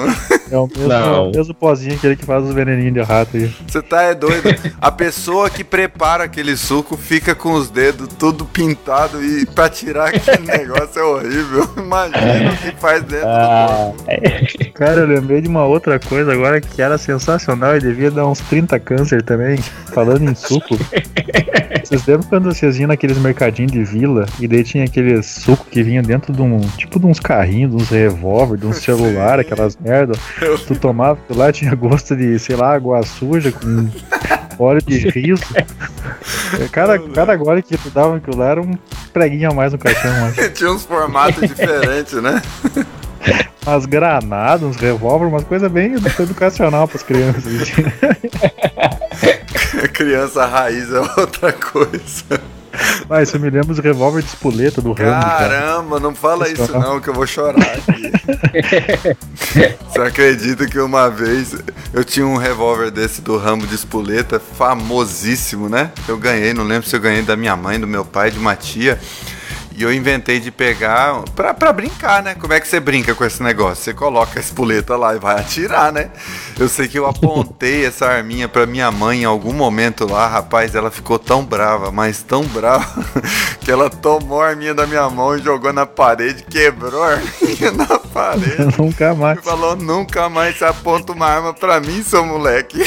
[0.51, 1.15] É o mesmo, Não.
[1.15, 3.55] é o mesmo pozinho aquele que faz os veneninhos de rato aí.
[3.67, 4.49] Você tá é doido.
[4.81, 10.09] A pessoa que prepara aquele suco fica com os dedos tudo pintado e pra tirar
[10.09, 11.69] aquele negócio é horrível.
[11.77, 14.73] Imagina o que faz dentro Ah, do corpo.
[14.75, 18.41] Cara, eu lembrei de uma outra coisa agora que era sensacional e devia dar uns
[18.41, 19.59] 30 câncer também.
[19.95, 20.77] Falando em suco.
[21.93, 25.83] Vocês lembram quando vocês iam naqueles mercadinhos de vila e daí tinha aqueles suco que
[25.83, 26.59] vinha dentro de um.
[26.79, 30.15] Tipo de uns carrinhos, de uns revólver, de um celular, aquelas merda.
[30.67, 33.91] Tu tomava aquilo lá, tinha gosto de, sei lá, água suja com
[34.59, 35.43] óleo de riso.
[36.73, 38.77] Cada, cada gole que tu dava aquilo lá era um
[39.13, 40.37] preguinho a mais no cartão, mas.
[40.57, 42.41] Tinha uns formatos diferentes, né?
[43.67, 47.45] Umas granadas, uns revólver, umas coisas bem edu- educacional pras crianças.
[49.93, 52.41] Criança raiz é outra coisa.
[53.09, 55.49] Mas isso me lembra os revólver de espoleta do Rambo, cara.
[55.49, 58.11] Caramba, não fala isso não, que eu vou chorar aqui.
[59.89, 61.55] Você acredita que uma vez
[61.93, 65.93] eu tinha um revólver desse do Rambo de espoleta, famosíssimo, né?
[66.09, 68.57] Eu ganhei, não lembro se eu ganhei da minha mãe, do meu pai, de uma
[68.57, 68.99] tia.
[69.77, 72.35] E eu inventei de pegar pra, pra brincar, né?
[72.35, 73.85] Como é que você brinca com esse negócio?
[73.85, 76.11] Você coloca a espoleta lá e vai atirar, né?
[76.59, 80.75] Eu sei que eu apontei essa arminha pra minha mãe em algum momento lá, rapaz,
[80.75, 83.05] ela ficou tão brava, mas tão brava,
[83.61, 87.73] que ela tomou a arminha da minha mão e jogou na parede, quebrou a arminha
[87.73, 88.77] na parede.
[88.79, 89.39] Nunca mais.
[89.39, 92.83] E falou, nunca mais você aponta uma arma pra mim, seu moleque.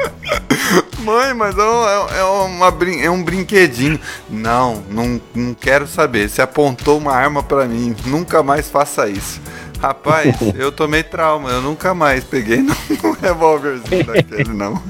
[1.04, 3.98] Mãe, mas é, um- é uma é um brinquedinho.
[4.28, 6.28] Não, não, não quero saber.
[6.28, 7.94] Você apontou uma arma pra mim.
[8.06, 9.40] Nunca mais faça isso.
[9.80, 11.48] Rapaz, eu tomei trauma.
[11.50, 12.58] Eu nunca mais peguei
[13.04, 14.82] um revólverzinho daquele, não.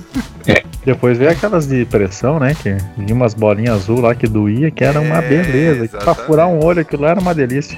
[0.85, 2.55] Depois veio aquelas de pressão, né?
[2.55, 5.89] Que vinha umas bolinhas azul lá que doía, que era uma É, beleza.
[5.89, 6.27] Pra exatamente.
[6.27, 7.77] furar um olho, aquilo lá era uma delícia.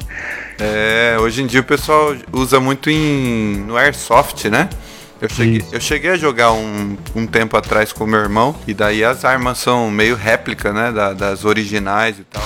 [0.60, 4.68] É, hoje em dia o pessoal usa muito em, no Airsoft, né?
[5.20, 9.02] Eu cheguei, eu cheguei a jogar um, um tempo atrás com meu irmão, e daí
[9.04, 10.92] as armas são meio réplica, né?
[10.92, 12.42] da- das originais e tal.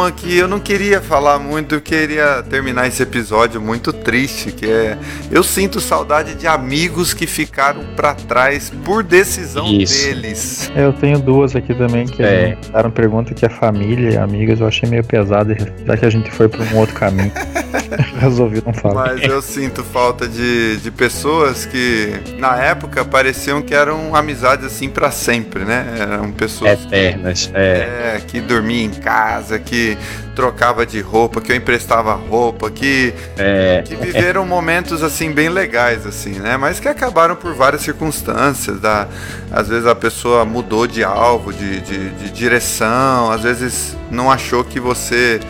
[0.00, 4.66] Uma que eu não queria falar muito, eu queria terminar esse episódio muito triste, que
[4.66, 4.96] é
[5.30, 10.06] eu sinto saudade de amigos que ficaram pra trás por decisão Isso.
[10.06, 10.70] deles.
[10.74, 12.56] Eu tenho duas aqui também que É.
[12.62, 14.60] fizeram pergunta que é família e amigas.
[14.60, 15.54] Eu achei meio pesado,
[15.86, 17.32] já que a gente foi pra um outro caminho.
[18.18, 19.14] Resolvi não falar.
[19.14, 24.88] Mas eu sinto falta de, de pessoas que na época pareciam que eram amizades assim
[24.88, 25.86] pra sempre, né?
[25.98, 27.50] Eram pessoas Eternas.
[27.54, 28.16] É.
[28.16, 29.89] É, que dormia em casa, que
[30.34, 33.82] trocava de roupa, que eu emprestava roupa, que, É.
[33.84, 36.56] que viveram momentos assim bem legais, assim, né?
[36.56, 38.80] Mas que acabaram por várias circunstâncias.
[38.80, 39.06] Da,
[39.50, 44.64] às vezes a pessoa mudou de alvo, de, de, de direção, às vezes não achou
[44.64, 45.40] que você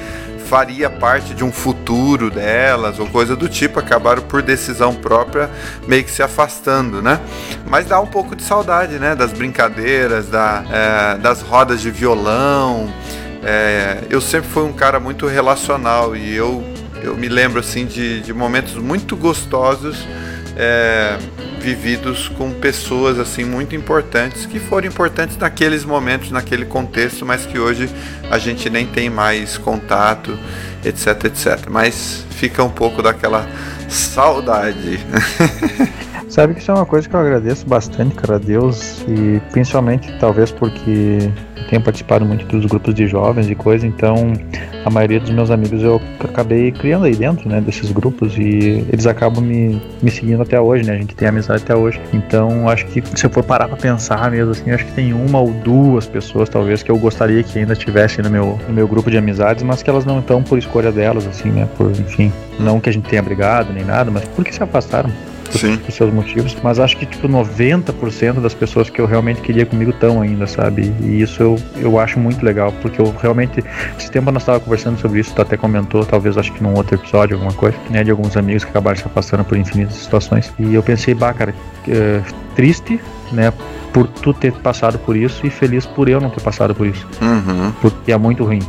[0.50, 5.48] faria parte de um futuro delas ou coisa do tipo, acabaram por decisão própria
[5.86, 7.20] meio que se afastando, né?
[7.68, 9.14] Mas dá um pouco de saudade, né?
[9.14, 12.92] Das brincadeiras, da, é, das rodas de violão.
[13.42, 16.62] É, eu sempre fui um cara muito relacional e eu,
[17.02, 20.06] eu me lembro assim de, de momentos muito gostosos
[20.56, 21.16] é,
[21.60, 27.58] vividos com pessoas assim muito importantes que foram importantes naqueles momentos, naquele contexto, mas que
[27.58, 27.88] hoje
[28.30, 30.38] a gente nem tem mais contato,
[30.84, 31.68] etc, etc.
[31.70, 33.48] Mas fica um pouco daquela
[33.88, 35.00] saudade.
[36.30, 40.16] Sabe que isso é uma coisa que eu agradeço bastante, cara, a Deus, e principalmente
[40.20, 41.18] talvez porque
[41.68, 44.32] tenho participado muito dos grupos de jovens e coisa, então
[44.84, 49.06] a maioria dos meus amigos eu acabei criando aí dentro, né, desses grupos e eles
[49.06, 52.00] acabam me, me seguindo até hoje, né, a gente tem amizade até hoje.
[52.12, 55.40] Então acho que se eu for parar pra pensar mesmo assim, acho que tem uma
[55.40, 59.10] ou duas pessoas talvez que eu gostaria que ainda estivessem no meu, no meu grupo
[59.10, 62.80] de amizades, mas que elas não estão por escolha delas, assim, né, por, enfim, não
[62.80, 65.10] que a gente tenha brigado nem nada, mas porque se afastaram
[65.58, 65.76] Sim.
[65.78, 69.90] por seus motivos, mas acho que tipo 90% das pessoas que eu realmente queria comigo
[69.90, 70.92] estão ainda, sabe?
[71.02, 73.62] E isso eu, eu acho muito legal, porque eu realmente
[73.98, 76.94] esse tempo nós estava conversando sobre isso, tu até comentou, talvez acho que num outro
[76.94, 80.52] episódio, alguma coisa, né, de alguns amigos que acabaram se afastando por infinitas situações.
[80.58, 81.54] E eu pensei, bah, cara,
[81.88, 82.20] é,
[82.54, 83.00] triste,
[83.32, 83.52] né,
[83.92, 87.06] por tu ter passado por isso e feliz por eu não ter passado por isso,
[87.20, 87.72] Uhum.
[87.80, 88.60] porque é muito ruim.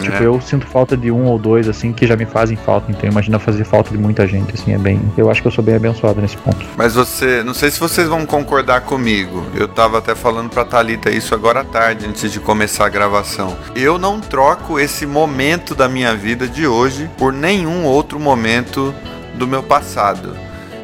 [0.00, 0.26] Tipo, É.
[0.26, 2.90] eu sinto falta de um ou dois, assim, que já me fazem falta.
[2.90, 5.00] Então, imagina fazer falta de muita gente, assim, é bem.
[5.16, 6.64] Eu acho que eu sou bem abençoado nesse ponto.
[6.76, 9.44] Mas você, não sei se vocês vão concordar comigo.
[9.54, 13.56] Eu tava até falando pra Thalita isso agora à tarde, antes de começar a gravação.
[13.74, 18.94] Eu não troco esse momento da minha vida de hoje por nenhum outro momento
[19.34, 20.34] do meu passado.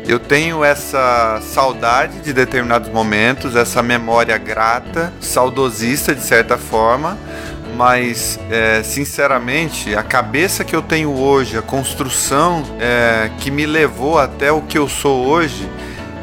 [0.08, 7.18] Eu tenho essa saudade de determinados momentos, essa memória grata, saudosista de certa forma,
[7.76, 14.18] mas é, sinceramente a cabeça que eu tenho hoje, a construção é, que me levou
[14.18, 15.68] até o que eu sou hoje,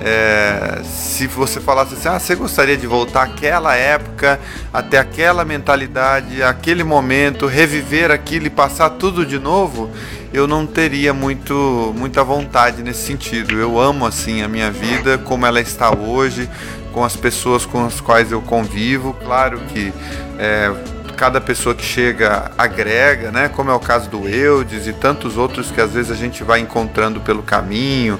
[0.05, 4.39] é, se você falasse assim, ah, você gostaria de voltar àquela época,
[4.73, 9.89] até aquela mentalidade, aquele momento, reviver aquilo e passar tudo de novo,
[10.33, 13.53] eu não teria muito, muita vontade nesse sentido.
[13.53, 16.49] Eu amo assim a minha vida, como ela está hoje,
[16.91, 19.15] com as pessoas com as quais eu convivo.
[19.23, 19.93] Claro que
[20.37, 20.73] é,
[21.13, 23.49] cada pessoa que chega agrega, né?
[23.49, 26.59] Como é o caso do Eudes e tantos outros que às vezes a gente vai
[26.59, 28.19] encontrando pelo caminho,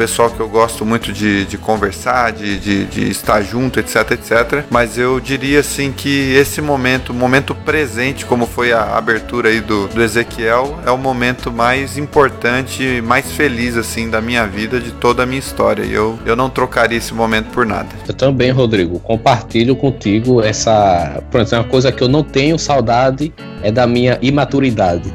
[0.00, 4.64] pessoal que eu gosto muito de, de conversar, de, de, de estar junto, etc, etc.
[4.70, 9.60] Mas eu diria assim que esse momento, o momento presente, como foi a abertura aí
[9.60, 14.90] do, do Ezequiel, é o momento mais importante, mais feliz assim da minha vida, de
[14.90, 15.82] toda a minha história.
[15.84, 17.90] E eu, eu não trocaria esse momento por nada.
[18.08, 21.22] Eu também, Rodrigo, compartilho contigo essa.
[21.30, 25.12] Por exemplo, uma coisa que eu não tenho saudade é da minha imaturidade.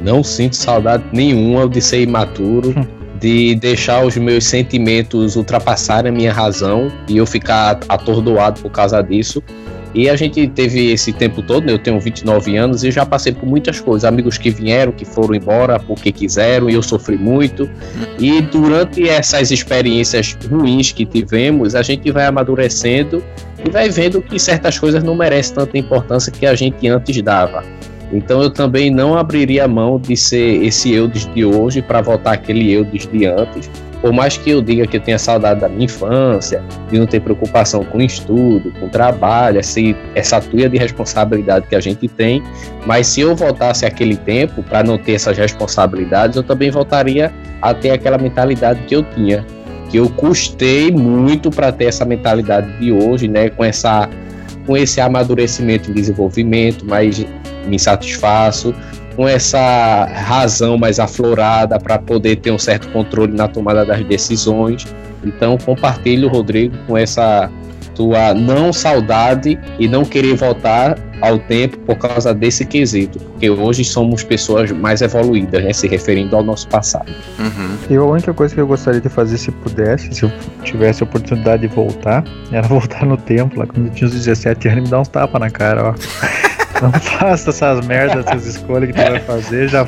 [0.00, 2.74] Não sinto saudade nenhuma de ser imaturo,
[3.24, 9.00] de deixar os meus sentimentos ultrapassarem a minha razão e eu ficar atordoado por causa
[9.00, 9.42] disso.
[9.94, 11.72] E a gente teve esse tempo todo, né?
[11.72, 14.04] eu tenho 29 anos e já passei por muitas coisas.
[14.04, 17.70] Amigos que vieram, que foram embora porque quiseram e eu sofri muito.
[18.18, 23.24] E durante essas experiências ruins que tivemos, a gente vai amadurecendo
[23.64, 27.64] e vai vendo que certas coisas não merecem tanta importância que a gente antes dava.
[28.12, 32.72] Então eu também não abriria mão de ser esse Eudes de hoje para voltar aquele
[32.72, 33.70] Eudes de antes.
[34.00, 37.20] Por mais que eu diga que eu tenha saudade da minha infância, de não ter
[37.20, 39.80] preocupação com estudo, com trabalho, essa,
[40.14, 42.42] essa tuia de responsabilidade que a gente tem,
[42.84, 47.32] mas se eu voltasse aquele tempo para não ter essas responsabilidades, eu também voltaria
[47.62, 49.42] a ter aquela mentalidade que eu tinha.
[49.88, 53.48] Que eu custei muito para ter essa mentalidade de hoje, né?
[53.48, 54.06] Com essa
[54.66, 57.24] com esse amadurecimento e desenvolvimento, mas
[57.66, 58.74] me satisfaço,
[59.16, 64.86] com essa razão mais aflorada para poder ter um certo controle na tomada das decisões.
[65.24, 67.50] Então, compartilho, Rodrigo, com essa
[67.94, 73.84] tua não saudade e não querer voltar ao tempo por causa desse quesito, porque hoje
[73.84, 77.10] somos pessoas mais evoluídas, né, se referindo ao nosso passado.
[77.38, 77.76] Uhum.
[77.90, 81.06] E a única coisa que eu gostaria de fazer se pudesse, se eu tivesse a
[81.06, 84.82] oportunidade de voltar, era voltar no tempo, lá quando eu tinha uns 17 anos, e
[84.82, 85.94] me dar uns tapas na cara, ó.
[86.82, 89.68] Não faça essas merdas, essas escolhas que tu vai fazer.
[89.68, 89.86] Já,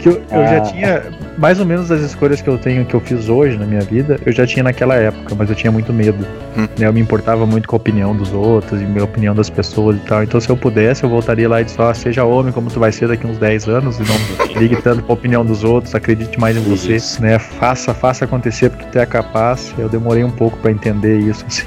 [0.00, 0.60] que eu, eu já Ah.
[0.60, 1.02] tinha
[1.36, 4.18] mais ou menos as escolhas que eu tenho, que eu fiz hoje na minha vida,
[4.24, 6.26] eu já tinha naquela época, mas eu tinha muito medo.
[6.56, 6.66] Hum.
[6.78, 6.86] né?
[6.86, 10.00] Eu me importava muito com a opinião dos outros e a opinião das pessoas e
[10.00, 10.22] tal.
[10.22, 12.90] Então, se eu pudesse, eu voltaria lá e disse: ó, seja homem como tu vai
[12.92, 14.16] ser daqui uns 10 anos e não
[14.60, 17.20] ligue tanto pra opinião dos outros, acredite mais em você, Isso.
[17.22, 17.38] né?
[17.38, 19.74] Faça, faça acontecer porque tu é capaz.
[19.78, 21.44] Eu demorei um pouco pra entender isso.
[21.46, 21.64] assim.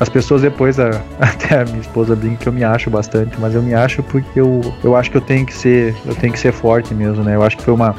[0.00, 3.54] As pessoas depois, a- até a minha esposa brinca que eu me acho bastante, mas
[3.54, 6.38] eu me acho porque eu, eu acho que eu tenho que ser, eu tenho que
[6.38, 7.36] ser forte mesmo, né?
[7.36, 7.94] Eu acho que foi uma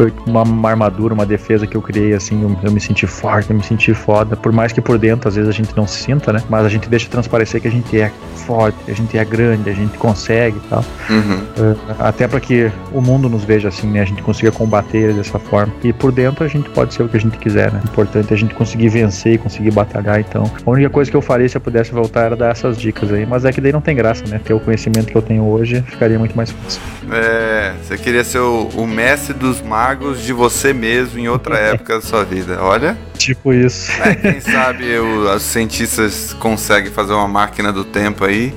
[0.00, 3.50] foi uma, uma armadura, uma defesa que eu criei, assim, eu, eu me senti forte,
[3.50, 6.02] eu me senti foda, por mais que por dentro às vezes a gente não se
[6.02, 6.42] sinta, né?
[6.48, 8.10] Mas a gente deixa transparecer que a gente é
[8.46, 10.82] forte, a gente é grande, a gente consegue e tal.
[11.10, 11.42] Uhum.
[11.58, 14.00] Eh, até para que o mundo nos veja assim, né?
[14.00, 15.70] A gente consiga combater dessa forma.
[15.84, 17.82] E por dentro a gente pode ser o que a gente quiser, né?
[17.84, 20.18] O importante é a gente conseguir vencer e conseguir batalhar.
[20.18, 23.12] Então, a única coisa que eu faria se eu pudesse voltar era dar essas dicas
[23.12, 23.26] aí.
[23.26, 24.40] Mas é que daí não tem graça, né?
[24.42, 26.80] Ter o conhecimento que eu tenho hoje ficaria muito mais fácil.
[27.12, 31.94] É, você queria ser o, o mestre dos magos de você mesmo em outra época
[31.96, 32.58] da sua vida.
[32.62, 33.90] Olha, Tipo isso.
[34.02, 38.52] é, quem sabe o- os cientistas conseguem fazer uma máquina do tempo aí.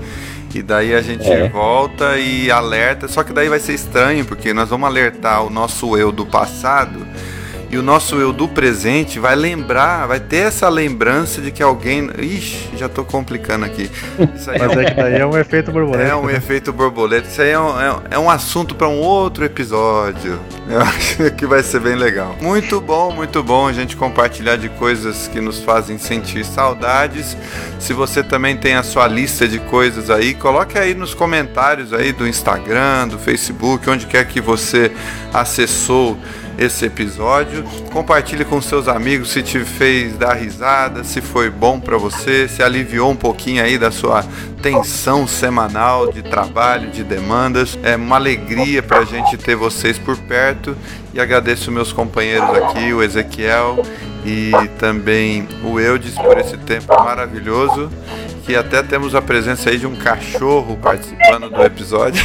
[0.56, 1.50] E daí a gente É.
[1.50, 3.08] volta e alerta.
[3.08, 7.08] Só que daí vai ser estranho, porque nós vamos alertar o nosso eu do passado.
[7.74, 12.08] E o nosso eu do presente vai lembrar, vai ter essa lembrança de que alguém.
[12.20, 13.90] Ixi, já tô complicando aqui.
[14.36, 16.04] Isso aí Mas é que daí é um efeito borboleta.
[16.08, 16.36] é um né?
[16.36, 17.28] efeito borboleta.
[17.28, 20.40] Isso aí é um, é- é um assunto para um outro episódio.
[20.70, 22.36] Eu acho que vai ser bem legal.
[22.40, 27.36] Muito bom, muito bom a gente compartilhar de coisas que nos fazem sentir saudades.
[27.80, 32.12] Se você também tem a sua lista de coisas aí, coloque aí nos comentários aí
[32.14, 34.92] do Instagram, do Facebook, onde quer que você
[35.34, 36.20] acessou
[36.58, 37.64] esse episódio.
[37.92, 42.62] Compartilhe com seus amigos se te fez dar risada, se foi bom para você, se
[42.62, 44.24] aliviou um pouquinho aí da sua
[44.62, 47.78] tensão semanal de trabalho, de demandas.
[47.84, 50.76] É uma alegria para a gente ter vocês por perto
[51.14, 53.84] e agradeço meus companheiros aqui, o Ezequiel
[54.26, 57.90] e também o Eudes por esse tempo maravilhoso.
[58.46, 62.22] Que até temos a presença aí de um cachorro participando do episódio.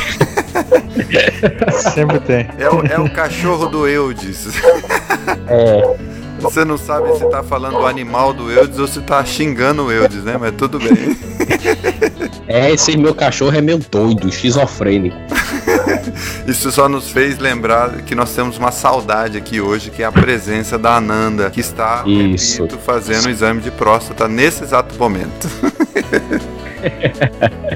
[1.95, 2.49] Sempre tem.
[2.59, 4.49] É o, é o cachorro do Eudes.
[5.47, 5.97] É,
[6.41, 9.93] Você não sabe se tá falando do animal do Eudes ou se tá xingando o
[9.93, 10.37] Eudes, né?
[10.39, 11.17] Mas tudo bem.
[12.47, 15.17] é, esse meu cachorro é meio doido, esquizofrênico.
[16.47, 20.13] Isso só nos fez lembrar que nós temos uma saudade aqui hoje, que é a
[20.13, 25.49] presença da Ananda, que está repito, fazendo o exame de próstata nesse exato momento.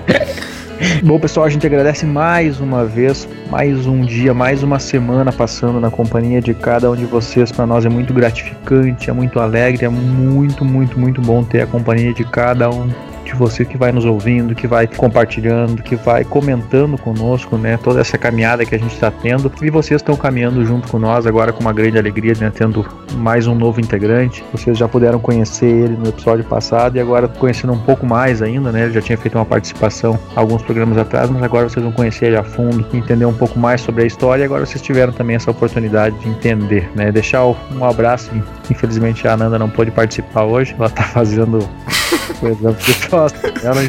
[1.03, 5.79] Bom, pessoal, a gente agradece mais uma vez, mais um dia, mais uma semana passando
[5.79, 7.53] na companhia de cada um de vocês.
[7.53, 11.67] Para nós é muito gratificante, é muito alegre, é muito, muito, muito bom ter a
[11.67, 12.91] companhia de cada um
[13.37, 17.77] você que vai nos ouvindo, que vai compartilhando, que vai comentando conosco, né?
[17.77, 19.51] Toda essa caminhada que a gente está tendo.
[19.63, 22.53] E vocês estão caminhando junto com nós agora com uma grande alegria, né?
[22.55, 24.45] Tendo mais um novo integrante.
[24.53, 28.73] Vocês já puderam conhecer ele no episódio passado e agora conhecendo um pouco mais ainda,
[28.73, 28.85] né?
[28.85, 32.37] Ele já tinha feito uma participação alguns programas atrás, mas agora vocês vão conhecer ele
[32.37, 35.51] a fundo, entender um pouco mais sobre a história e agora vocês tiveram também essa
[35.51, 37.11] oportunidade de entender, né?
[37.13, 38.31] Deixar um abraço.
[38.71, 41.69] Infelizmente a Ananda não pôde participar hoje, ela tá fazendo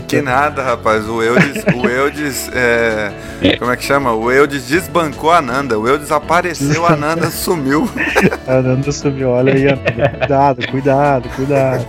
[0.08, 1.08] Que nada, rapaz.
[1.08, 3.12] O Eudes, o Eudes é,
[3.58, 4.14] como é que chama?
[4.14, 5.78] O Eudes desbancou a Nanda.
[5.78, 7.90] O Eudes apareceu, a Nanda sumiu.
[8.48, 10.10] a Nanda sumiu, olha aí, Ananda.
[10.20, 11.86] Cuidado, cuidado, cuidado.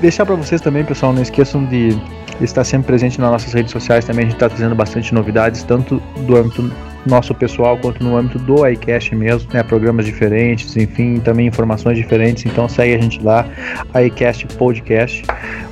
[0.00, 1.98] Deixar para vocês também, pessoal, não esqueçam de
[2.40, 4.24] estar sempre presente nas nossas redes sociais também.
[4.24, 6.70] A gente está trazendo bastante novidades, tanto do âmbito
[7.06, 9.62] nosso pessoal quanto no âmbito do iCast mesmo, né?
[9.62, 12.44] Programas diferentes, enfim, também informações diferentes.
[12.46, 13.46] Então segue a gente lá,
[14.06, 15.24] iCast Podcast,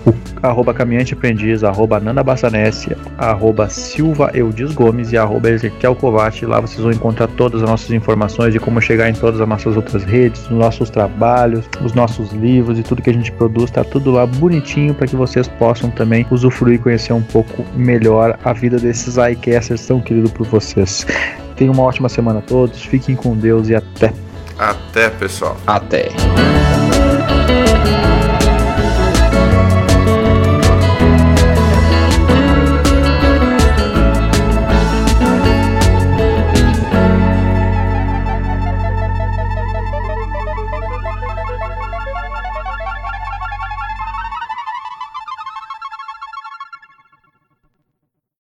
[0.06, 6.44] o arroba Caminhante Aprendiz, arroba Nanda Bassanese, arroba Silva Eudes Gomes e arroba Ezequiel Kovac.
[6.44, 9.76] Lá vocês vão encontrar todas as nossas informações de como chegar em todas as nossas
[9.76, 13.82] outras redes, os nossos trabalhos, os nossos livros e tudo que a gente produz, tá
[13.84, 18.52] tudo lá bonitinho para que vocês possam também usufruir e conhecer um pouco melhor a
[18.52, 21.06] vida desses iCasters tão queridos por vocês.
[21.56, 24.12] Tenham uma ótima semana a todos, fiquem com Deus e até.
[24.58, 25.56] Até, pessoal.
[25.66, 26.08] Até.